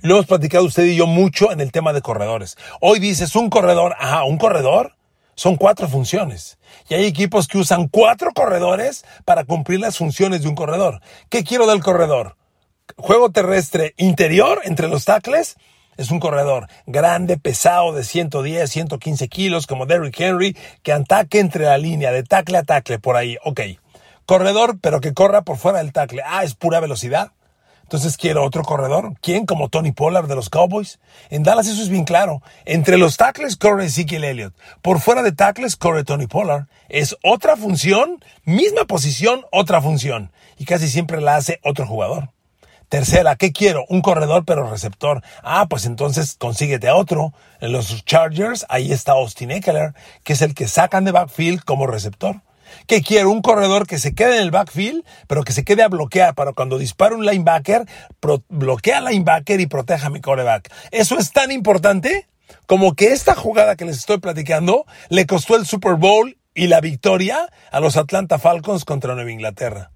Lo 0.01 0.15
hemos 0.15 0.27
platicado 0.27 0.65
usted 0.65 0.85
y 0.85 0.95
yo 0.95 1.07
mucho 1.07 1.51
en 1.51 1.61
el 1.61 1.71
tema 1.71 1.93
de 1.93 2.01
corredores. 2.01 2.57
Hoy 2.81 2.99
dices 2.99 3.35
un 3.35 3.49
corredor, 3.49 3.95
ajá, 3.99 4.23
un 4.23 4.37
corredor 4.37 4.97
son 5.37 5.55
cuatro 5.55 5.87
funciones. 5.87 6.57
Y 6.89 6.95
hay 6.95 7.05
equipos 7.05 7.47
que 7.47 7.59
usan 7.59 7.87
cuatro 7.87 8.31
corredores 8.33 9.05
para 9.23 9.45
cumplir 9.45 9.79
las 9.79 9.95
funciones 9.95 10.41
de 10.41 10.49
un 10.49 10.55
corredor. 10.55 10.99
¿Qué 11.29 11.43
quiero 11.43 11.67
del 11.67 11.83
corredor? 11.83 12.35
Juego 12.97 13.29
terrestre 13.29 13.93
interior 13.97 14.61
entre 14.63 14.87
los 14.87 15.05
tackles. 15.05 15.55
Es 15.95 16.09
un 16.09 16.19
corredor 16.19 16.67
grande, 16.87 17.37
pesado, 17.37 17.93
de 17.93 18.03
110, 18.03 18.69
115 18.69 19.27
kilos, 19.27 19.67
como 19.67 19.85
Derrick 19.85 20.19
Henry, 20.19 20.57
que 20.81 20.91
ataque 20.91 21.39
entre 21.39 21.65
la 21.65 21.77
línea 21.77 22.11
de 22.11 22.23
tackle 22.23 22.57
a 22.57 22.63
tackle 22.63 22.97
por 22.97 23.15
ahí. 23.15 23.37
Ok. 23.43 23.61
Corredor, 24.25 24.79
pero 24.81 25.01
que 25.01 25.13
corra 25.13 25.43
por 25.43 25.57
fuera 25.57 25.77
del 25.77 25.93
tackle. 25.93 26.23
Ah, 26.25 26.43
es 26.43 26.55
pura 26.55 26.79
velocidad. 26.79 27.31
Entonces 27.87 28.17
quiero 28.17 28.43
otro 28.43 28.63
corredor. 28.63 29.13
¿Quién? 29.21 29.45
Como 29.45 29.69
Tony 29.69 29.93
Pollard 29.93 30.27
de 30.27 30.35
los 30.35 30.49
Cowboys. 30.49 30.99
En 31.29 31.43
Dallas 31.43 31.67
eso 31.67 31.81
es 31.81 31.87
bien 31.87 32.03
claro. 32.03 32.41
Entre 32.65 32.97
los 32.97 33.15
tackles 33.15 33.55
corre 33.55 33.85
Ezekiel 33.85 34.25
Elliott. 34.25 34.53
Por 34.81 34.99
fuera 34.99 35.23
de 35.23 35.31
tackles 35.31 35.77
corre 35.77 36.03
Tony 36.03 36.27
Pollard. 36.27 36.65
Es 36.89 37.15
otra 37.23 37.55
función, 37.55 38.21
misma 38.43 38.83
posición, 38.83 39.45
otra 39.53 39.81
función. 39.81 40.33
Y 40.57 40.65
casi 40.65 40.89
siempre 40.89 41.21
la 41.21 41.37
hace 41.37 41.61
otro 41.63 41.87
jugador. 41.87 42.31
Tercera, 42.89 43.37
¿qué 43.37 43.53
quiero? 43.53 43.85
Un 43.87 44.01
corredor 44.01 44.43
pero 44.45 44.69
receptor. 44.69 45.23
Ah, 45.41 45.67
pues 45.69 45.85
entonces 45.85 46.35
consíguete 46.37 46.89
a 46.89 46.95
otro. 46.95 47.33
En 47.61 47.71
los 47.71 48.03
Chargers, 48.03 48.65
ahí 48.67 48.91
está 48.91 49.13
Austin 49.13 49.51
Eckler, 49.51 49.93
que 50.25 50.33
es 50.33 50.41
el 50.41 50.53
que 50.53 50.67
sacan 50.67 51.05
de 51.05 51.13
backfield 51.13 51.63
como 51.63 51.87
receptor. 51.87 52.41
¿Qué 52.87 53.01
quiero? 53.01 53.31
Un 53.31 53.41
corredor 53.41 53.87
que 53.87 53.99
se 53.99 54.13
quede 54.13 54.37
en 54.37 54.43
el 54.43 54.51
backfield, 54.51 55.03
pero 55.27 55.43
que 55.43 55.53
se 55.53 55.63
quede 55.63 55.83
a 55.83 55.87
bloquear 55.87 56.35
para 56.35 56.53
cuando 56.53 56.77
dispara 56.77 57.15
un 57.15 57.25
linebacker, 57.25 57.85
bloquea 58.49 58.99
al 58.99 59.05
linebacker 59.05 59.59
y 59.59 59.67
proteja 59.67 60.07
a 60.07 60.09
mi 60.09 60.21
coreback. 60.21 60.71
Eso 60.91 61.17
es 61.17 61.31
tan 61.31 61.51
importante 61.51 62.27
como 62.65 62.95
que 62.95 63.11
esta 63.11 63.35
jugada 63.35 63.75
que 63.75 63.85
les 63.85 63.97
estoy 63.97 64.19
platicando 64.19 64.85
le 65.09 65.25
costó 65.25 65.55
el 65.55 65.65
Super 65.65 65.95
Bowl 65.95 66.37
y 66.53 66.67
la 66.67 66.81
victoria 66.81 67.49
a 67.71 67.79
los 67.79 67.97
Atlanta 67.97 68.39
Falcons 68.39 68.85
contra 68.85 69.15
Nueva 69.15 69.31
Inglaterra. 69.31 69.91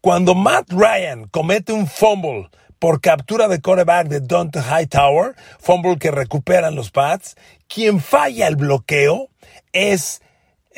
Cuando 0.00 0.34
Matt 0.34 0.70
Ryan 0.70 1.26
comete 1.28 1.72
un 1.72 1.86
fumble 1.86 2.48
por 2.78 3.00
captura 3.00 3.48
de 3.48 3.60
coreback 3.60 4.08
de 4.08 4.20
Dante 4.20 4.60
Hightower, 4.60 5.34
fumble 5.58 5.98
que 5.98 6.10
recuperan 6.10 6.74
los 6.74 6.90
Pats, 6.90 7.34
quien 7.66 8.00
falla 8.00 8.46
el 8.46 8.56
bloqueo 8.56 9.30
es 9.72 10.22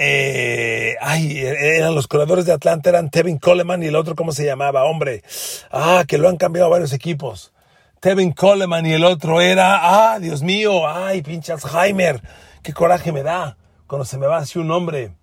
eh, 0.00 0.95
ay, 1.00 1.38
eran 1.40 1.93
los 1.93 2.07
corredores 2.07 2.47
de 2.47 2.52
Atlanta, 2.52 2.88
eran 2.88 3.11
Tevin 3.11 3.38
Coleman 3.38 3.83
y 3.83 3.87
el 3.87 3.97
otro, 3.97 4.14
¿cómo 4.14 4.31
se 4.31 4.47
llamaba? 4.47 4.85
Hombre, 4.85 5.25
ah, 5.73 6.05
que 6.07 6.19
lo 6.19 6.28
han 6.28 6.37
cambiado 6.37 6.71
varios 6.71 6.93
equipos. 6.93 7.52
Tevin 7.99 8.31
Coleman 8.31 8.87
y 8.87 8.93
el 8.93 9.05
otro 9.05 9.40
era, 9.40 10.12
ah, 10.12 10.21
Dios 10.21 10.43
mío, 10.43 10.87
ay, 10.87 11.23
pinche 11.23 11.52
Alzheimer, 11.52 12.23
qué 12.62 12.73
coraje 12.73 13.11
me 13.11 13.25
da 13.25 13.57
cuando 13.88 14.05
se 14.05 14.19
me 14.19 14.28
va 14.28 14.38
así 14.38 14.61
un 14.61 14.69
nombre. 14.69 15.17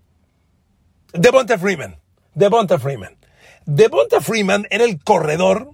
Devonta 1.13 1.58
Freeman, 1.58 1.98
Devonta 2.34 2.77
Freeman. 2.77 3.17
Devonta 3.65 4.20
Freeman 4.20 4.67
era 4.70 4.84
el 4.84 5.01
corredor 5.01 5.72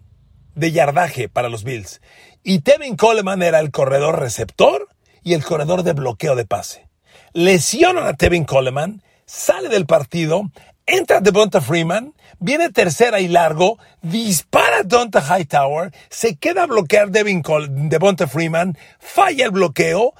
de 0.54 0.72
yardaje 0.72 1.28
para 1.28 1.50
los 1.50 1.64
Bills 1.64 2.02
y 2.44 2.60
Tevin 2.60 2.98
Coleman 2.98 3.42
era 3.42 3.60
el 3.60 3.72
corredor 3.72 4.20
receptor 4.20 4.90
y 5.24 5.34
el 5.34 5.44
corredor 5.44 5.82
de 5.82 5.94
bloqueo 5.94 6.36
de 6.36 6.46
pase 6.46 6.91
lesionan 7.34 8.08
a 8.08 8.14
Tevin 8.14 8.46
Coleman, 8.46 9.02
sale 9.26 9.70
del 9.70 9.86
partido, 9.86 10.52
entra 10.86 11.22
Devonta 11.22 11.62
Freeman, 11.62 12.14
viene 12.40 12.70
tercera 12.70 13.20
y 13.20 13.28
largo, 13.28 13.78
dispara 14.02 14.84
Donta 14.84 15.22
Hightower, 15.22 15.94
se 16.10 16.36
queda 16.36 16.64
a 16.64 16.68
bloquear 16.68 17.12
Devin 17.12 17.42
Devonta 17.90 18.28
Freeman, 18.28 18.78
falla 19.00 19.46
el 19.46 19.52
bloqueo, 19.52 20.14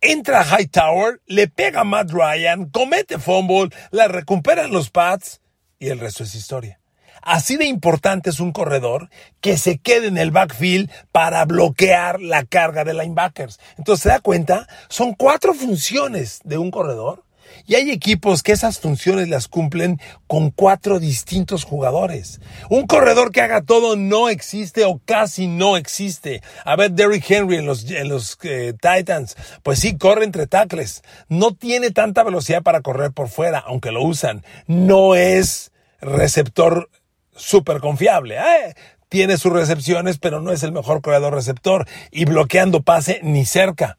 entra 0.00 0.44
Hightower, 0.44 1.20
le 1.26 1.48
pega 1.48 1.80
a 1.80 1.84
Matt 1.84 2.10
Ryan, 2.10 2.70
comete 2.70 3.18
fumble, 3.18 3.70
la 3.90 4.08
recuperan 4.08 4.72
los 4.72 4.90
Pats 4.90 5.40
y 5.78 5.88
el 5.88 6.00
resto 6.00 6.24
es 6.24 6.34
historia. 6.34 6.80
Así 7.26 7.56
de 7.56 7.64
importante 7.64 8.30
es 8.30 8.38
un 8.38 8.52
corredor 8.52 9.10
que 9.40 9.58
se 9.58 9.78
quede 9.78 10.06
en 10.06 10.16
el 10.16 10.30
backfield 10.30 10.88
para 11.10 11.44
bloquear 11.44 12.20
la 12.20 12.44
carga 12.44 12.84
de 12.84 12.94
linebackers. 12.94 13.58
Entonces, 13.76 14.04
¿se 14.04 14.08
da 14.10 14.20
cuenta? 14.20 14.68
Son 14.88 15.12
cuatro 15.12 15.52
funciones 15.52 16.38
de 16.44 16.56
un 16.56 16.70
corredor. 16.70 17.24
Y 17.66 17.74
hay 17.74 17.90
equipos 17.90 18.44
que 18.44 18.52
esas 18.52 18.78
funciones 18.78 19.28
las 19.28 19.48
cumplen 19.48 20.00
con 20.28 20.52
cuatro 20.52 21.00
distintos 21.00 21.64
jugadores. 21.64 22.40
Un 22.70 22.86
corredor 22.86 23.32
que 23.32 23.40
haga 23.40 23.60
todo 23.60 23.96
no 23.96 24.28
existe 24.28 24.84
o 24.84 25.00
casi 25.04 25.48
no 25.48 25.76
existe. 25.76 26.42
A 26.64 26.76
ver, 26.76 26.92
Derrick 26.92 27.28
Henry 27.28 27.56
en 27.56 27.66
los, 27.66 27.90
en 27.90 28.08
los 28.08 28.38
eh, 28.44 28.72
Titans, 28.80 29.36
pues 29.64 29.80
sí, 29.80 29.98
corre 29.98 30.24
entre 30.24 30.46
tackles. 30.46 31.02
No 31.28 31.56
tiene 31.56 31.90
tanta 31.90 32.22
velocidad 32.22 32.62
para 32.62 32.82
correr 32.82 33.10
por 33.10 33.28
fuera, 33.28 33.58
aunque 33.58 33.90
lo 33.90 34.04
usan. 34.04 34.44
No 34.68 35.16
es 35.16 35.72
receptor 36.00 36.88
súper 37.36 37.80
confiable. 37.80 38.36
¿eh? 38.36 38.74
Tiene 39.08 39.36
sus 39.36 39.52
recepciones, 39.52 40.18
pero 40.18 40.40
no 40.40 40.52
es 40.52 40.62
el 40.62 40.72
mejor 40.72 41.02
corredor 41.02 41.34
receptor. 41.34 41.86
Y 42.10 42.24
bloqueando 42.24 42.82
pase 42.82 43.20
ni 43.22 43.44
cerca. 43.44 43.98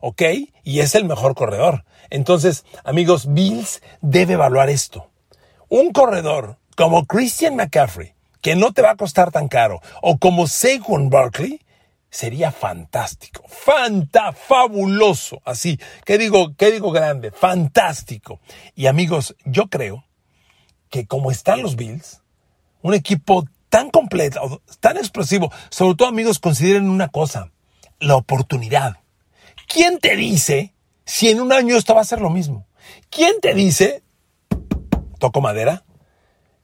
¿Ok? 0.00 0.22
Y 0.64 0.80
es 0.80 0.94
el 0.94 1.04
mejor 1.04 1.34
corredor. 1.34 1.84
Entonces, 2.10 2.64
amigos, 2.84 3.32
Bills 3.32 3.82
debe 4.00 4.34
evaluar 4.34 4.68
esto. 4.68 5.10
Un 5.68 5.92
corredor 5.92 6.58
como 6.76 7.06
Christian 7.06 7.56
McCaffrey, 7.56 8.14
que 8.40 8.56
no 8.56 8.72
te 8.72 8.82
va 8.82 8.90
a 8.90 8.96
costar 8.96 9.30
tan 9.30 9.48
caro, 9.48 9.80
o 10.02 10.18
como 10.18 10.46
Saquon 10.46 11.08
Barkley, 11.08 11.60
sería 12.10 12.52
fantástico, 12.52 13.42
fanta, 13.48 14.32
fabuloso, 14.32 15.40
así, 15.44 15.80
¿qué 16.04 16.18
digo, 16.18 16.54
qué 16.56 16.70
digo 16.70 16.90
grande? 16.90 17.30
Fantástico. 17.30 18.40
Y 18.74 18.86
amigos, 18.86 19.34
yo 19.44 19.68
creo 19.68 20.04
que 20.90 21.06
como 21.06 21.30
están 21.30 21.62
los 21.62 21.74
Bills, 21.74 22.21
un 22.82 22.94
equipo 22.94 23.44
tan 23.68 23.90
completo, 23.90 24.62
tan 24.80 24.96
explosivo. 24.96 25.50
Sobre 25.70 25.96
todo, 25.96 26.08
amigos, 26.08 26.38
consideren 26.38 26.88
una 26.88 27.08
cosa, 27.08 27.50
la 28.00 28.16
oportunidad. 28.16 28.98
¿Quién 29.66 29.98
te 29.98 30.16
dice 30.16 30.74
si 31.04 31.30
en 31.30 31.40
un 31.40 31.52
año 31.52 31.76
esto 31.76 31.94
va 31.94 32.02
a 32.02 32.04
ser 32.04 32.20
lo 32.20 32.30
mismo? 32.30 32.66
¿Quién 33.08 33.40
te 33.40 33.54
dice, 33.54 34.02
toco 35.18 35.40
madera, 35.40 35.84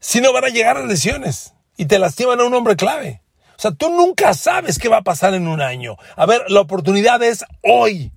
si 0.01 0.21
no 0.21 0.33
van 0.33 0.45
a 0.45 0.49
llegar 0.49 0.77
las 0.77 0.89
lesiones 0.89 1.55
y 1.77 1.87
te 1.87 1.99
lastiman 1.99 2.41
a 2.41 2.45
un 2.45 2.55
hombre 2.55 2.77
clave? 2.77 3.23
O 3.57 3.61
sea, 3.61 3.71
tú 3.73 3.89
nunca 3.89 4.35
sabes 4.35 4.79
qué 4.79 4.89
va 4.89 4.99
a 4.99 5.03
pasar 5.03 5.35
en 5.35 5.49
un 5.49 5.61
año. 5.61 5.97
A 6.15 6.27
ver, 6.27 6.45
la 6.49 6.61
oportunidad 6.61 7.23
es 7.23 7.45
hoy 7.63 8.13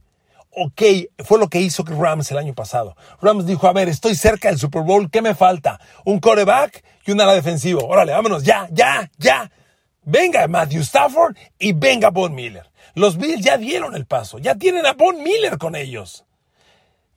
ok, 0.51 0.81
fue 1.23 1.39
lo 1.39 1.49
que 1.49 1.61
hizo 1.61 1.83
Rams 1.83 2.29
el 2.31 2.37
año 2.37 2.53
pasado. 2.53 2.95
Rams 3.21 3.45
dijo, 3.45 3.67
a 3.67 3.73
ver, 3.73 3.89
estoy 3.89 4.15
cerca 4.15 4.49
del 4.49 4.59
Super 4.59 4.83
Bowl, 4.83 5.09
¿qué 5.09 5.21
me 5.21 5.33
falta? 5.33 5.79
Un 6.05 6.19
coreback 6.19 6.83
y 7.05 7.11
un 7.11 7.21
ala 7.21 7.33
defensivo. 7.33 7.85
Órale, 7.87 8.11
vámonos, 8.11 8.43
ya, 8.43 8.67
ya, 8.71 9.09
ya. 9.17 9.51
Venga 10.03 10.47
Matthew 10.47 10.81
Stafford 10.81 11.35
y 11.59 11.73
venga 11.73 12.09
Von 12.09 12.33
Miller. 12.33 12.69
Los 12.95 13.17
Bills 13.17 13.43
ya 13.43 13.57
dieron 13.57 13.95
el 13.95 14.05
paso, 14.05 14.39
ya 14.39 14.55
tienen 14.55 14.85
a 14.85 14.93
Von 14.93 15.23
Miller 15.23 15.57
con 15.57 15.75
ellos. 15.75 16.25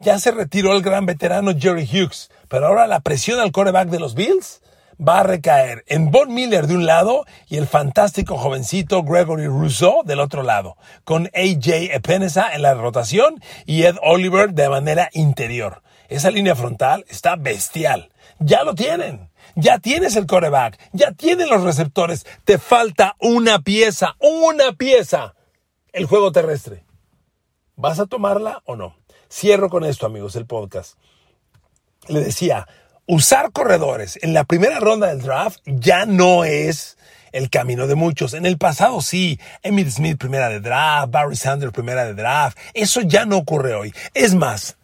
Ya 0.01 0.19
se 0.19 0.31
retiró 0.31 0.75
el 0.75 0.83
gran 0.83 1.07
veterano 1.07 1.53
Jerry 1.59 1.89
Hughes, 1.91 2.31
pero 2.49 2.67
ahora 2.67 2.87
la 2.87 3.01
presión 3.01 3.41
al 3.41 3.53
coreback 3.53 3.89
de 3.89 4.01
los 4.01 4.15
Bills 4.15 4.61
va 5.01 5.21
a 5.21 5.23
recaer 5.23 5.85
en 5.87 6.11
Von 6.11 6.33
Miller 6.33 6.67
de 6.67 6.77
un 6.77 6.87
lado 6.87 7.25
y 7.49 7.57
el 7.57 7.67
fantástico 7.67 8.37
jovencito 8.37 9.03
Gregory 9.03 9.47
Rousseau 9.47 10.03
del 10.05 10.21
otro 10.21 10.43
lado, 10.43 10.77
con 11.05 11.31
AJ 11.35 11.95
Epenesa 11.95 12.53
en 12.53 12.63
la 12.63 12.75
rotación 12.75 13.41
y 13.67 13.85
Ed 13.85 13.97
Oliver 14.03 14.53
de 14.53 14.69
manera 14.69 15.09
interior. 15.13 15.83
Esa 16.09 16.31
línea 16.31 16.55
frontal 16.55 17.05
está 17.09 17.37
bestial. 17.37 18.11
Ya 18.39 18.63
lo 18.63 18.75
tienen. 18.75 19.31
Ya 19.57 19.79
tienes 19.79 20.17
el 20.17 20.27
coreback, 20.27 20.79
ya 20.93 21.13
tienen 21.13 21.49
los 21.49 21.63
receptores. 21.63 22.27
Te 22.45 22.59
falta 22.59 23.17
una 23.21 23.61
pieza, 23.61 24.17
una 24.19 24.73
pieza. 24.73 25.35
El 25.93 26.07
juego 26.07 26.33
terrestre. 26.33 26.85
¿Vas 27.77 28.01
a 28.01 28.07
tomarla 28.07 28.63
o 28.65 28.77
no? 28.77 28.97
Cierro 29.31 29.69
con 29.69 29.85
esto, 29.85 30.07
amigos, 30.07 30.37
el 30.37 30.47
podcast. 30.47 30.99
Le 32.09 32.21
decía, 32.21 32.67
usar 33.07 33.53
corredores 33.53 34.19
en 34.23 34.35
la 34.35 34.45
primera 34.45 34.81
ronda 34.81 35.09
del 35.09 35.23
draft 35.23 35.61
ya 35.67 36.07
no 36.07 36.45
es 36.45 36.97
el 37.33 37.51
camino 37.51 37.87
de 37.87 37.97
muchos. 37.97 38.35
En 38.35 38.47
el 38.47 38.59
pasado 38.59 39.01
sí, 39.01 39.41
Emmitt 39.63 39.89
Smith 39.89 40.19
primera 40.19 40.49
de 40.49 40.61
draft, 40.61 41.11
Barry 41.11 41.37
Sanders 41.37 41.73
primera 41.73 42.05
de 42.05 42.15
draft. 42.15 42.57
Eso 42.75 43.01
ya 43.01 43.25
no 43.27 43.39
ocurre 43.39 43.75
hoy. 43.75 43.93
Es 44.15 44.35
más, 44.35 44.77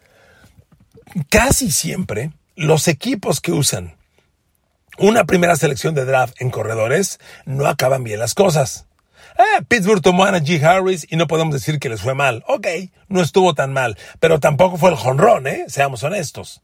casi 1.29 1.71
siempre 1.71 2.31
los 2.55 2.87
equipos 2.87 3.39
que 3.39 3.53
usan 3.53 3.95
una 4.97 5.25
primera 5.25 5.55
selección 5.55 5.95
de 5.95 6.05
draft 6.05 6.39
en 6.39 6.49
corredores 6.49 7.19
no 7.45 7.65
acaban 7.67 8.03
bien 8.03 8.19
las 8.19 8.33
cosas. 8.33 8.87
Eh, 9.37 9.63
Pittsburgh 9.67 10.01
tomó 10.01 10.25
a 10.25 10.31
G. 10.31 10.61
Harris 10.63 11.07
y 11.09 11.15
no 11.15 11.27
podemos 11.27 11.53
decir 11.53 11.79
que 11.79 11.89
les 11.89 12.01
fue 12.01 12.13
mal. 12.13 12.43
Ok, 12.47 12.67
no 13.07 13.21
estuvo 13.21 13.53
tan 13.53 13.73
mal, 13.73 13.97
pero 14.19 14.39
tampoco 14.39 14.77
fue 14.77 14.89
el 14.91 14.97
jonrón, 14.97 15.47
¿eh? 15.47 15.65
Seamos 15.67 16.03
honestos. 16.03 16.61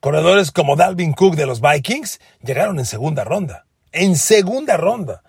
Corredores 0.00 0.52
como 0.52 0.76
Dalvin 0.76 1.14
Cook 1.14 1.36
de 1.36 1.46
los 1.46 1.60
Vikings 1.60 2.20
llegaron 2.42 2.78
en 2.78 2.86
segunda 2.86 3.24
ronda. 3.24 3.66
En 3.92 4.16
segunda 4.16 4.76
ronda. 4.76 5.22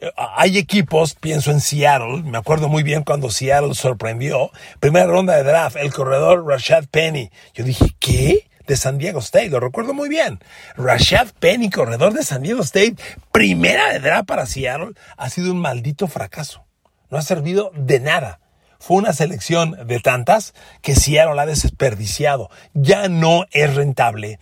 Eh, 0.00 0.10
hay 0.16 0.58
equipos, 0.58 1.14
pienso 1.14 1.50
en 1.50 1.60
Seattle, 1.60 2.22
me 2.22 2.38
acuerdo 2.38 2.68
muy 2.68 2.82
bien 2.82 3.04
cuando 3.04 3.30
Seattle 3.30 3.74
sorprendió. 3.74 4.50
Primera 4.80 5.06
ronda 5.06 5.36
de 5.36 5.44
draft, 5.44 5.76
el 5.76 5.92
corredor 5.92 6.46
Rashad 6.46 6.86
Penny. 6.90 7.30
Yo 7.54 7.64
dije, 7.64 7.94
¿qué? 7.98 8.48
De 8.68 8.76
San 8.76 8.98
Diego 8.98 9.18
State, 9.18 9.48
lo 9.48 9.58
recuerdo 9.60 9.94
muy 9.94 10.08
bien. 10.08 10.38
Rashad 10.76 11.28
Penny, 11.40 11.70
corredor 11.70 12.12
de 12.12 12.22
San 12.22 12.42
Diego 12.42 12.62
State, 12.62 12.96
primera 13.32 13.92
de 13.92 13.98
draft 13.98 14.26
para 14.26 14.46
Seattle, 14.46 14.92
ha 15.16 15.30
sido 15.30 15.50
un 15.50 15.58
maldito 15.58 16.06
fracaso. 16.06 16.66
No 17.10 17.16
ha 17.16 17.22
servido 17.22 17.72
de 17.74 17.98
nada. 17.98 18.40
Fue 18.78 18.98
una 18.98 19.14
selección 19.14 19.76
de 19.86 20.00
tantas 20.00 20.52
que 20.82 20.94
Seattle 20.94 21.40
ha 21.40 21.46
desperdiciado. 21.46 22.50
Ya 22.74 23.08
no 23.08 23.46
es 23.52 23.74
rentable 23.74 24.38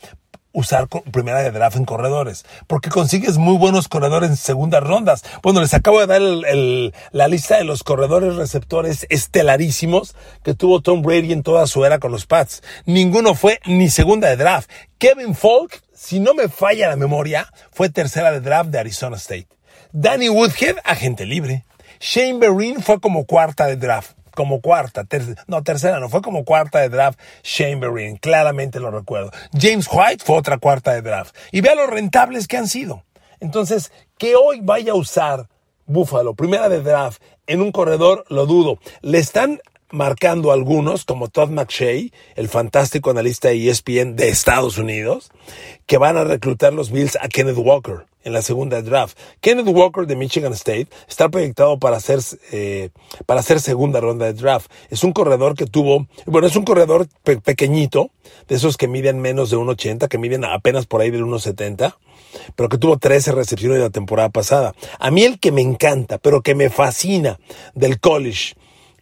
usar 0.57 0.89
primera 0.89 1.43
de 1.43 1.51
draft 1.51 1.77
en 1.77 1.85
corredores, 1.85 2.47
porque 2.67 2.89
consigues 2.89 3.37
muy 3.37 3.59
buenos 3.59 3.89
corredores 3.89 4.31
en 4.31 4.37
segundas 4.37 4.83
rondas. 4.83 5.23
Bueno, 5.43 5.61
les 5.61 5.75
acabo 5.75 6.01
de 6.01 6.07
dar 6.07 6.93
la 7.13 7.29
lista 7.29 7.59
de 7.59 7.65
los 7.65 7.83
corredores 7.83 8.37
receptores 8.37 9.07
estelarísimos 9.11 10.17
que 10.43 10.55
tuvo 10.55 10.81
Tom 10.81 11.03
Brady 11.03 11.35
en 11.35 11.43
toda 11.43 11.67
su 11.67 11.85
era 11.85 11.99
con 11.99 12.11
los 12.11 12.25
Pats. 12.25 12.63
Ninguno 12.87 13.35
fue 13.35 13.61
ni 13.67 13.91
segunda 13.91 14.29
de 14.29 14.37
draft. 14.37 14.71
Kevin 14.97 15.35
Falk, 15.35 15.83
si 15.93 16.21
no 16.21 16.33
me 16.33 16.49
falla 16.49 16.89
la 16.89 16.97
memoria, 16.97 17.53
fue 17.71 17.91
tercera 17.91 18.33
de 18.33 18.41
draft 18.41 18.71
de 18.71 18.79
Arizona 18.79 19.19
State. 19.19 19.49
Danny 19.93 20.31
Woodhead, 20.31 20.77
agente 20.85 21.27
libre. 21.27 21.67
Shane 22.01 22.39
Vereen 22.39 22.83
fue 22.83 22.99
como 22.99 23.27
cuarta 23.27 23.67
de 23.67 23.77
draft 23.77 24.17
como 24.37 24.61
cuarta, 24.61 25.05
no, 25.49 25.65
tercera, 25.65 25.99
no, 25.99 26.09
fue 26.09 26.23
como 26.23 26.45
cuarta 26.45 26.79
de 26.79 26.89
draft 26.89 27.19
Chamberlain, 27.43 28.19
claramente 28.19 28.79
lo 28.79 28.93
recuerdo. 28.93 29.33
James 29.59 29.89
White 29.91 30.23
fue 30.25 30.37
otra 30.37 30.59
cuarta 30.59 30.93
de 30.93 31.03
draft. 31.03 31.35
Y 31.51 31.63
vea 31.63 31.75
lo 31.75 31.89
rentables 31.89 32.47
que 32.47 32.57
han 32.57 32.69
sido. 32.69 33.03
Entonces, 33.41 33.91
que 34.19 34.37
hoy 34.37 34.61
vaya 34.63 34.93
a 34.93 34.97
usar 34.97 35.49
Buffalo, 35.87 36.35
primera 36.35 36.69
de 36.69 36.83
draft, 36.83 37.21
en 37.47 37.61
un 37.61 37.73
corredor, 37.73 38.25
lo 38.29 38.47
dudo. 38.47 38.79
Le 39.01 39.19
están 39.19 39.61
marcando 39.91 40.53
algunos, 40.53 41.05
como 41.05 41.29
Todd 41.29 41.51
McShay, 41.51 42.13
el 42.35 42.49
fantástico 42.49 43.11
analista 43.11 43.49
de 43.49 43.71
ESPN 43.71 44.17
de 44.17 44.29
Estados 44.29 44.79
Unidos, 44.79 45.31
que 45.87 45.99
van 45.99 46.17
a 46.17 46.25
reclutar 46.25 46.73
los 46.73 46.91
Bills 46.91 47.17
a 47.21 47.29
Kenneth 47.29 47.59
Walker 47.59 48.07
en 48.27 48.33
la 48.33 48.43
segunda 48.43 48.83
draft. 48.83 49.17
Kenneth 49.41 49.69
Walker 49.69 50.05
de 50.05 50.17
Michigan 50.17 50.53
State 50.53 50.89
está 51.09 51.29
proyectado 51.29 51.79
para 51.79 52.01
ser, 52.01 52.19
eh, 52.51 52.91
para 53.25 53.43
segunda 53.43 54.01
ronda 54.01 54.27
de 54.27 54.33
draft. 54.33 54.71
Es 54.91 55.05
un 55.05 55.13
corredor 55.13 55.55
que 55.55 55.67
tuvo, 55.67 56.09
bueno, 56.27 56.49
es 56.49 56.57
un 56.57 56.65
corredor 56.65 57.07
pequeñito, 57.23 58.11
de 58.49 58.57
esos 58.57 58.77
que 58.77 58.89
miden 58.89 59.21
menos 59.21 59.51
de 59.51 59.57
1,80, 59.57 60.09
que 60.09 60.19
miden 60.19 60.45
apenas 60.45 60.87
por 60.87 61.01
ahí 61.01 61.11
del 61.11 61.25
1,70, 61.25 61.97
pero 62.57 62.69
que 62.69 62.79
tuvo 62.79 62.99
13 62.99 63.31
recepciones 63.31 63.79
la 63.79 63.91
temporada 63.91 64.29
pasada. 64.29 64.75
A 64.99 65.13
mí 65.13 65.23
el 65.23 65.39
que 65.39 65.53
me 65.53 65.63
encanta, 65.63 66.19
pero 66.19 66.43
que 66.43 66.57
me 66.57 66.69
fascina 66.69 67.39
del 67.75 68.01
college, 68.01 68.55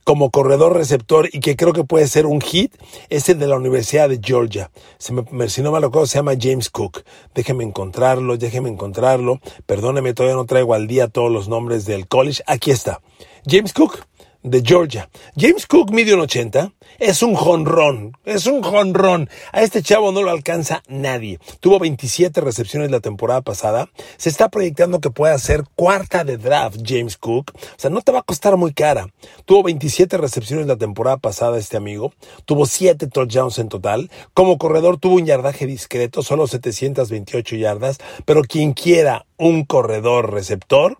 como 0.04 0.30
corredor 0.30 0.74
receptor 0.74 1.28
y 1.32 1.40
que 1.40 1.56
creo 1.56 1.72
que 1.72 1.84
puede 1.84 2.06
ser 2.06 2.26
un 2.26 2.40
hit 2.40 2.74
es 3.08 3.28
el 3.28 3.38
de 3.38 3.46
la 3.46 3.56
Universidad 3.56 4.08
de 4.08 4.20
Georgia. 4.22 4.70
Si, 4.98 5.12
no 5.12 5.72
me 5.72 5.78
acuerdo, 5.78 6.06
se 6.06 6.18
llama 6.18 6.32
James 6.38 6.70
Cook. 6.70 7.02
Déjeme 7.34 7.64
encontrarlo, 7.64 8.36
déjeme 8.36 8.68
encontrarlo. 8.68 9.40
Perdóneme, 9.66 10.14
todavía 10.14 10.36
no 10.36 10.44
traigo 10.44 10.74
al 10.74 10.86
día 10.86 11.08
todos 11.08 11.32
los 11.32 11.48
nombres 11.48 11.86
del 11.86 12.06
college. 12.06 12.42
Aquí 12.46 12.70
está. 12.70 13.00
James 13.46 13.72
Cook 13.72 14.04
de 14.44 14.62
Georgia. 14.62 15.08
James 15.36 15.66
Cook 15.66 15.90
mide 15.90 16.14
un 16.14 16.20
80. 16.20 16.72
Es 17.00 17.22
un 17.22 17.34
jonrón. 17.34 18.12
Es 18.24 18.46
un 18.46 18.62
jonrón. 18.62 19.28
A 19.52 19.62
este 19.62 19.82
chavo 19.82 20.12
no 20.12 20.22
lo 20.22 20.30
alcanza 20.30 20.82
nadie. 20.86 21.40
Tuvo 21.60 21.80
27 21.80 22.40
recepciones 22.42 22.90
la 22.90 23.00
temporada 23.00 23.40
pasada. 23.40 23.88
Se 24.18 24.28
está 24.28 24.50
proyectando 24.50 25.00
que 25.00 25.10
pueda 25.10 25.36
ser 25.38 25.64
cuarta 25.74 26.24
de 26.24 26.36
draft 26.36 26.80
James 26.84 27.16
Cook. 27.16 27.52
O 27.54 27.78
sea, 27.78 27.90
no 27.90 28.02
te 28.02 28.12
va 28.12 28.20
a 28.20 28.22
costar 28.22 28.56
muy 28.56 28.74
cara. 28.74 29.08
Tuvo 29.46 29.64
27 29.64 30.18
recepciones 30.18 30.66
la 30.66 30.76
temporada 30.76 31.16
pasada 31.16 31.58
este 31.58 31.78
amigo. 31.78 32.12
Tuvo 32.44 32.66
7 32.66 33.08
touchdowns 33.08 33.58
en 33.58 33.70
total. 33.70 34.10
Como 34.34 34.58
corredor 34.58 34.98
tuvo 34.98 35.14
un 35.14 35.26
yardaje 35.26 35.66
discreto, 35.66 36.22
solo 36.22 36.46
728 36.46 37.56
yardas. 37.56 37.98
Pero 38.26 38.42
quien 38.42 38.74
quiera 38.74 39.26
un 39.38 39.64
corredor 39.64 40.32
receptor 40.32 40.98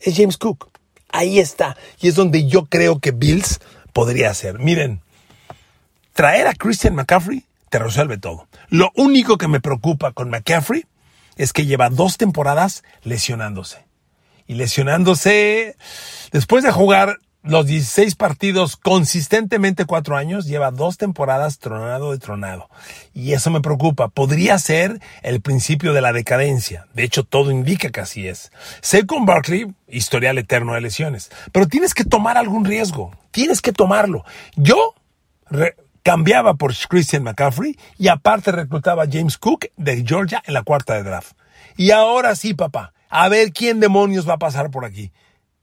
es 0.00 0.16
James 0.16 0.36
Cook. 0.36 0.79
Ahí 1.12 1.38
está. 1.38 1.76
Y 2.00 2.08
es 2.08 2.14
donde 2.14 2.46
yo 2.46 2.66
creo 2.66 2.98
que 3.00 3.10
Bills 3.10 3.60
podría 3.92 4.32
ser. 4.34 4.58
Miren, 4.58 5.00
traer 6.14 6.46
a 6.46 6.54
Christian 6.54 6.94
McCaffrey 6.94 7.44
te 7.70 7.78
resuelve 7.78 8.18
todo. 8.18 8.48
Lo 8.68 8.90
único 8.96 9.38
que 9.38 9.48
me 9.48 9.60
preocupa 9.60 10.12
con 10.12 10.28
McCaffrey 10.28 10.84
es 11.36 11.52
que 11.52 11.66
lleva 11.66 11.88
dos 11.88 12.18
temporadas 12.18 12.84
lesionándose. 13.02 13.86
Y 14.46 14.54
lesionándose 14.54 15.76
después 16.32 16.64
de 16.64 16.72
jugar 16.72 17.20
los 17.42 17.66
16 17.66 18.16
partidos 18.16 18.76
consistentemente 18.76 19.86
cuatro 19.86 20.16
años, 20.16 20.44
lleva 20.44 20.70
dos 20.70 20.98
temporadas 20.98 21.58
tronado 21.58 22.12
de 22.12 22.18
tronado. 22.18 22.68
Y 23.14 23.32
eso 23.32 23.50
me 23.50 23.62
preocupa. 23.62 24.08
Podría 24.08 24.58
ser 24.58 25.00
el 25.22 25.40
principio 25.40 25.94
de 25.94 26.02
la 26.02 26.12
decadencia. 26.12 26.86
De 26.92 27.02
hecho, 27.02 27.24
todo 27.24 27.50
indica 27.50 27.88
que 27.88 28.00
así 28.00 28.28
es. 28.28 28.52
Sé 28.82 29.06
con 29.06 29.24
Barkley, 29.24 29.72
historial 29.88 30.36
eterno 30.36 30.74
de 30.74 30.82
lesiones. 30.82 31.30
Pero 31.50 31.66
tienes 31.66 31.94
que 31.94 32.04
tomar 32.04 32.36
algún 32.36 32.66
riesgo. 32.66 33.10
Tienes 33.30 33.62
que 33.62 33.72
tomarlo. 33.72 34.24
Yo 34.56 34.94
cambiaba 36.02 36.54
por 36.54 36.74
Christian 36.76 37.22
McCaffrey 37.22 37.78
y 37.96 38.08
aparte 38.08 38.52
reclutaba 38.52 39.04
a 39.04 39.08
James 39.10 39.38
Cook 39.38 39.68
de 39.78 40.04
Georgia 40.06 40.42
en 40.44 40.52
la 40.52 40.62
cuarta 40.62 40.94
de 40.94 41.04
draft. 41.04 41.32
Y 41.78 41.92
ahora 41.92 42.36
sí, 42.36 42.52
papá. 42.52 42.92
A 43.08 43.30
ver 43.30 43.52
quién 43.52 43.80
demonios 43.80 44.28
va 44.28 44.34
a 44.34 44.38
pasar 44.38 44.70
por 44.70 44.84
aquí. 44.84 45.10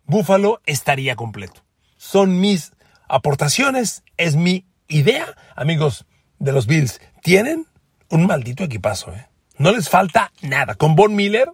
Buffalo 0.06 0.60
estaría 0.66 1.16
completo 1.16 1.67
son 1.98 2.40
mis 2.40 2.72
aportaciones, 3.08 4.04
es 4.18 4.36
mi 4.36 4.66
idea. 4.88 5.28
Amigos 5.56 6.06
de 6.40 6.52
los 6.52 6.68
Bills, 6.68 7.02
tienen 7.22 7.68
un 8.10 8.26
maldito 8.26 8.64
equipazo, 8.64 9.12
¿eh? 9.14 9.28
No 9.58 9.72
les 9.72 9.90
falta 9.90 10.32
nada. 10.42 10.76
Con 10.76 10.96
Von 10.96 11.16
Miller, 11.16 11.50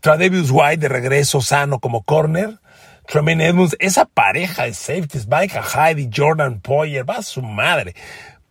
Tradevius 0.00 0.50
White 0.50 0.78
de 0.78 0.88
regreso 0.88 1.40
sano 1.40 1.78
como 1.78 2.02
corner, 2.02 2.58
Tremaine 3.06 3.46
Edmonds, 3.46 3.76
esa 3.78 4.04
pareja 4.04 4.64
de 4.64 4.74
safeties, 4.74 5.26
Micah 5.26 5.92
y 5.92 6.10
Jordan 6.14 6.60
Poyer, 6.60 7.08
va 7.08 7.16
a 7.16 7.22
su 7.22 7.42
madre 7.42 7.94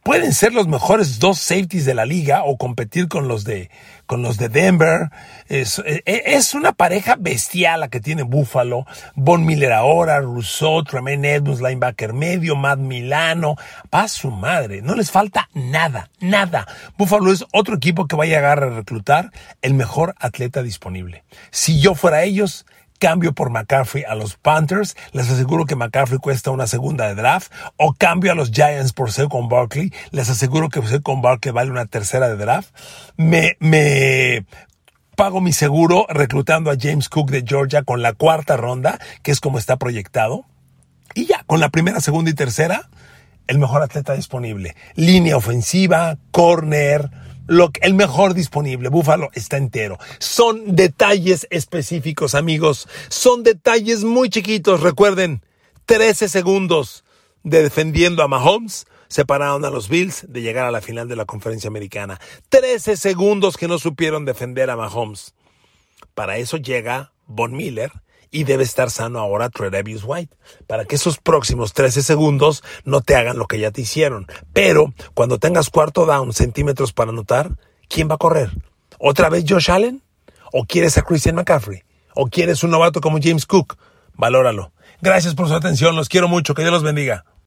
pueden 0.09 0.33
ser 0.33 0.53
los 0.53 0.67
mejores 0.67 1.19
dos 1.19 1.37
safeties 1.37 1.85
de 1.85 1.93
la 1.93 2.03
liga 2.03 2.43
o 2.43 2.57
competir 2.57 3.07
con 3.07 3.27
los 3.27 3.43
de, 3.43 3.69
con 4.07 4.23
los 4.23 4.39
de 4.39 4.49
Denver. 4.49 5.11
Es, 5.49 5.77
e, 5.85 6.01
e, 6.03 6.23
es 6.25 6.55
una 6.55 6.71
pareja 6.71 7.15
bestial 7.15 7.81
la 7.81 7.89
que 7.89 7.99
tiene 7.99 8.23
Buffalo. 8.23 8.87
Von 9.13 9.45
Miller 9.45 9.71
ahora, 9.71 10.19
Rousseau, 10.19 10.83
Tremaine 10.83 11.35
Edmonds, 11.35 11.61
linebacker 11.61 12.13
medio, 12.13 12.55
Matt 12.55 12.79
Milano. 12.79 13.55
Pa' 13.91 14.07
su 14.07 14.31
madre. 14.31 14.81
No 14.81 14.95
les 14.95 15.11
falta 15.11 15.47
nada, 15.53 16.09
nada. 16.19 16.65
Buffalo 16.97 17.31
es 17.31 17.45
otro 17.53 17.75
equipo 17.75 18.07
que 18.07 18.15
va 18.15 18.23
a 18.23 18.27
llegar 18.27 18.63
a 18.63 18.69
reclutar 18.71 19.31
el 19.61 19.75
mejor 19.75 20.15
atleta 20.17 20.63
disponible. 20.63 21.23
Si 21.51 21.79
yo 21.79 21.93
fuera 21.93 22.23
ellos, 22.23 22.65
cambio 22.99 23.33
por 23.33 23.49
McCaffrey 23.49 24.03
a 24.03 24.13
los 24.13 24.35
Panthers, 24.35 24.95
les 25.13 25.29
aseguro 25.29 25.65
que 25.65 25.75
McCaffrey 25.75 26.19
cuesta 26.19 26.51
una 26.51 26.67
segunda 26.67 27.07
de 27.07 27.15
draft, 27.15 27.51
o 27.77 27.93
cambio 27.93 28.31
a 28.31 28.35
los 28.35 28.51
Giants 28.51 28.93
por 28.93 29.09
con 29.29 29.49
Barkley, 29.49 29.91
les 30.11 30.29
aseguro 30.29 30.69
que 30.69 30.81
con 31.01 31.21
Barkley 31.21 31.51
vale 31.51 31.71
una 31.71 31.85
tercera 31.85 32.29
de 32.29 32.37
draft. 32.37 32.69
Me, 33.17 33.57
me 33.59 34.45
pago 35.15 35.41
mi 35.41 35.51
seguro 35.51 36.05
reclutando 36.09 36.71
a 36.71 36.75
James 36.79 37.09
Cook 37.09 37.31
de 37.31 37.43
Georgia 37.45 37.83
con 37.83 38.01
la 38.01 38.13
cuarta 38.13 38.55
ronda, 38.55 38.99
que 39.23 39.31
es 39.31 39.39
como 39.39 39.57
está 39.57 39.77
proyectado. 39.77 40.45
Y 41.15 41.25
ya, 41.25 41.43
con 41.47 41.59
la 41.59 41.69
primera, 41.69 42.01
segunda 42.01 42.29
y 42.29 42.35
tercera, 42.35 42.89
el 43.47 43.57
mejor 43.57 43.81
atleta 43.81 44.13
disponible. 44.13 44.75
Línea 44.95 45.35
ofensiva, 45.35 46.17
corner, 46.31 47.09
lo, 47.49 47.71
el 47.81 47.93
mejor 47.93 48.33
disponible. 48.33 48.89
Búfalo 48.89 49.29
está 49.33 49.57
entero. 49.57 49.97
Son 50.19 50.75
detalles 50.75 51.47
específicos, 51.49 52.35
amigos. 52.35 52.87
Son 53.09 53.43
detalles 53.43 54.03
muy 54.03 54.29
chiquitos. 54.29 54.81
Recuerden, 54.81 55.43
13 55.85 56.29
segundos 56.29 57.03
de 57.43 57.63
defendiendo 57.63 58.23
a 58.23 58.27
Mahomes 58.27 58.85
separaron 59.07 59.65
a 59.65 59.71
los 59.71 59.89
Bills 59.89 60.25
de 60.29 60.41
llegar 60.41 60.65
a 60.65 60.71
la 60.71 60.81
final 60.81 61.07
de 61.07 61.15
la 61.15 61.25
conferencia 61.25 61.67
americana. 61.67 62.19
13 62.49 62.95
segundos 62.95 63.57
que 63.57 63.67
no 63.67 63.79
supieron 63.79 64.23
defender 64.23 64.69
a 64.69 64.75
Mahomes. 64.75 65.33
Para 66.13 66.37
eso 66.37 66.57
llega 66.57 67.11
Von 67.25 67.53
Miller 67.53 67.91
y 68.31 68.43
debe 68.43 68.63
estar 68.63 68.91
sano 68.91 69.19
ahora 69.19 69.49
Tredavious 69.49 70.03
White, 70.05 70.35
para 70.67 70.85
que 70.85 70.95
esos 70.95 71.17
próximos 71.17 71.73
13 71.73 72.03
segundos 72.03 72.63
no 72.83 73.01
te 73.01 73.15
hagan 73.15 73.37
lo 73.37 73.47
que 73.47 73.59
ya 73.59 73.71
te 73.71 73.81
hicieron. 73.81 74.27
Pero 74.53 74.93
cuando 75.13 75.39
tengas 75.39 75.69
cuarto 75.69 76.05
down 76.05 76.33
centímetros 76.33 76.93
para 76.93 77.11
anotar, 77.11 77.51
¿quién 77.87 78.09
va 78.09 78.15
a 78.15 78.19
correr? 78.19 78.51
¿Otra 78.99 79.29
vez 79.29 79.45
Josh 79.47 79.71
Allen? 79.71 80.03
¿O 80.51 80.65
quieres 80.65 80.97
a 80.97 81.03
Christian 81.03 81.35
McCaffrey? 81.35 81.83
¿O 82.15 82.27
quieres 82.27 82.63
un 82.63 82.71
novato 82.71 83.01
como 83.01 83.19
James 83.21 83.45
Cook? 83.45 83.77
Valóralo. 84.13 84.73
Gracias 85.01 85.35
por 85.35 85.47
su 85.47 85.53
atención, 85.53 85.95
los 85.95 86.09
quiero 86.09 86.27
mucho, 86.27 86.53
que 86.53 86.61
Dios 86.61 86.73
los 86.73 86.83
bendiga. 86.83 87.25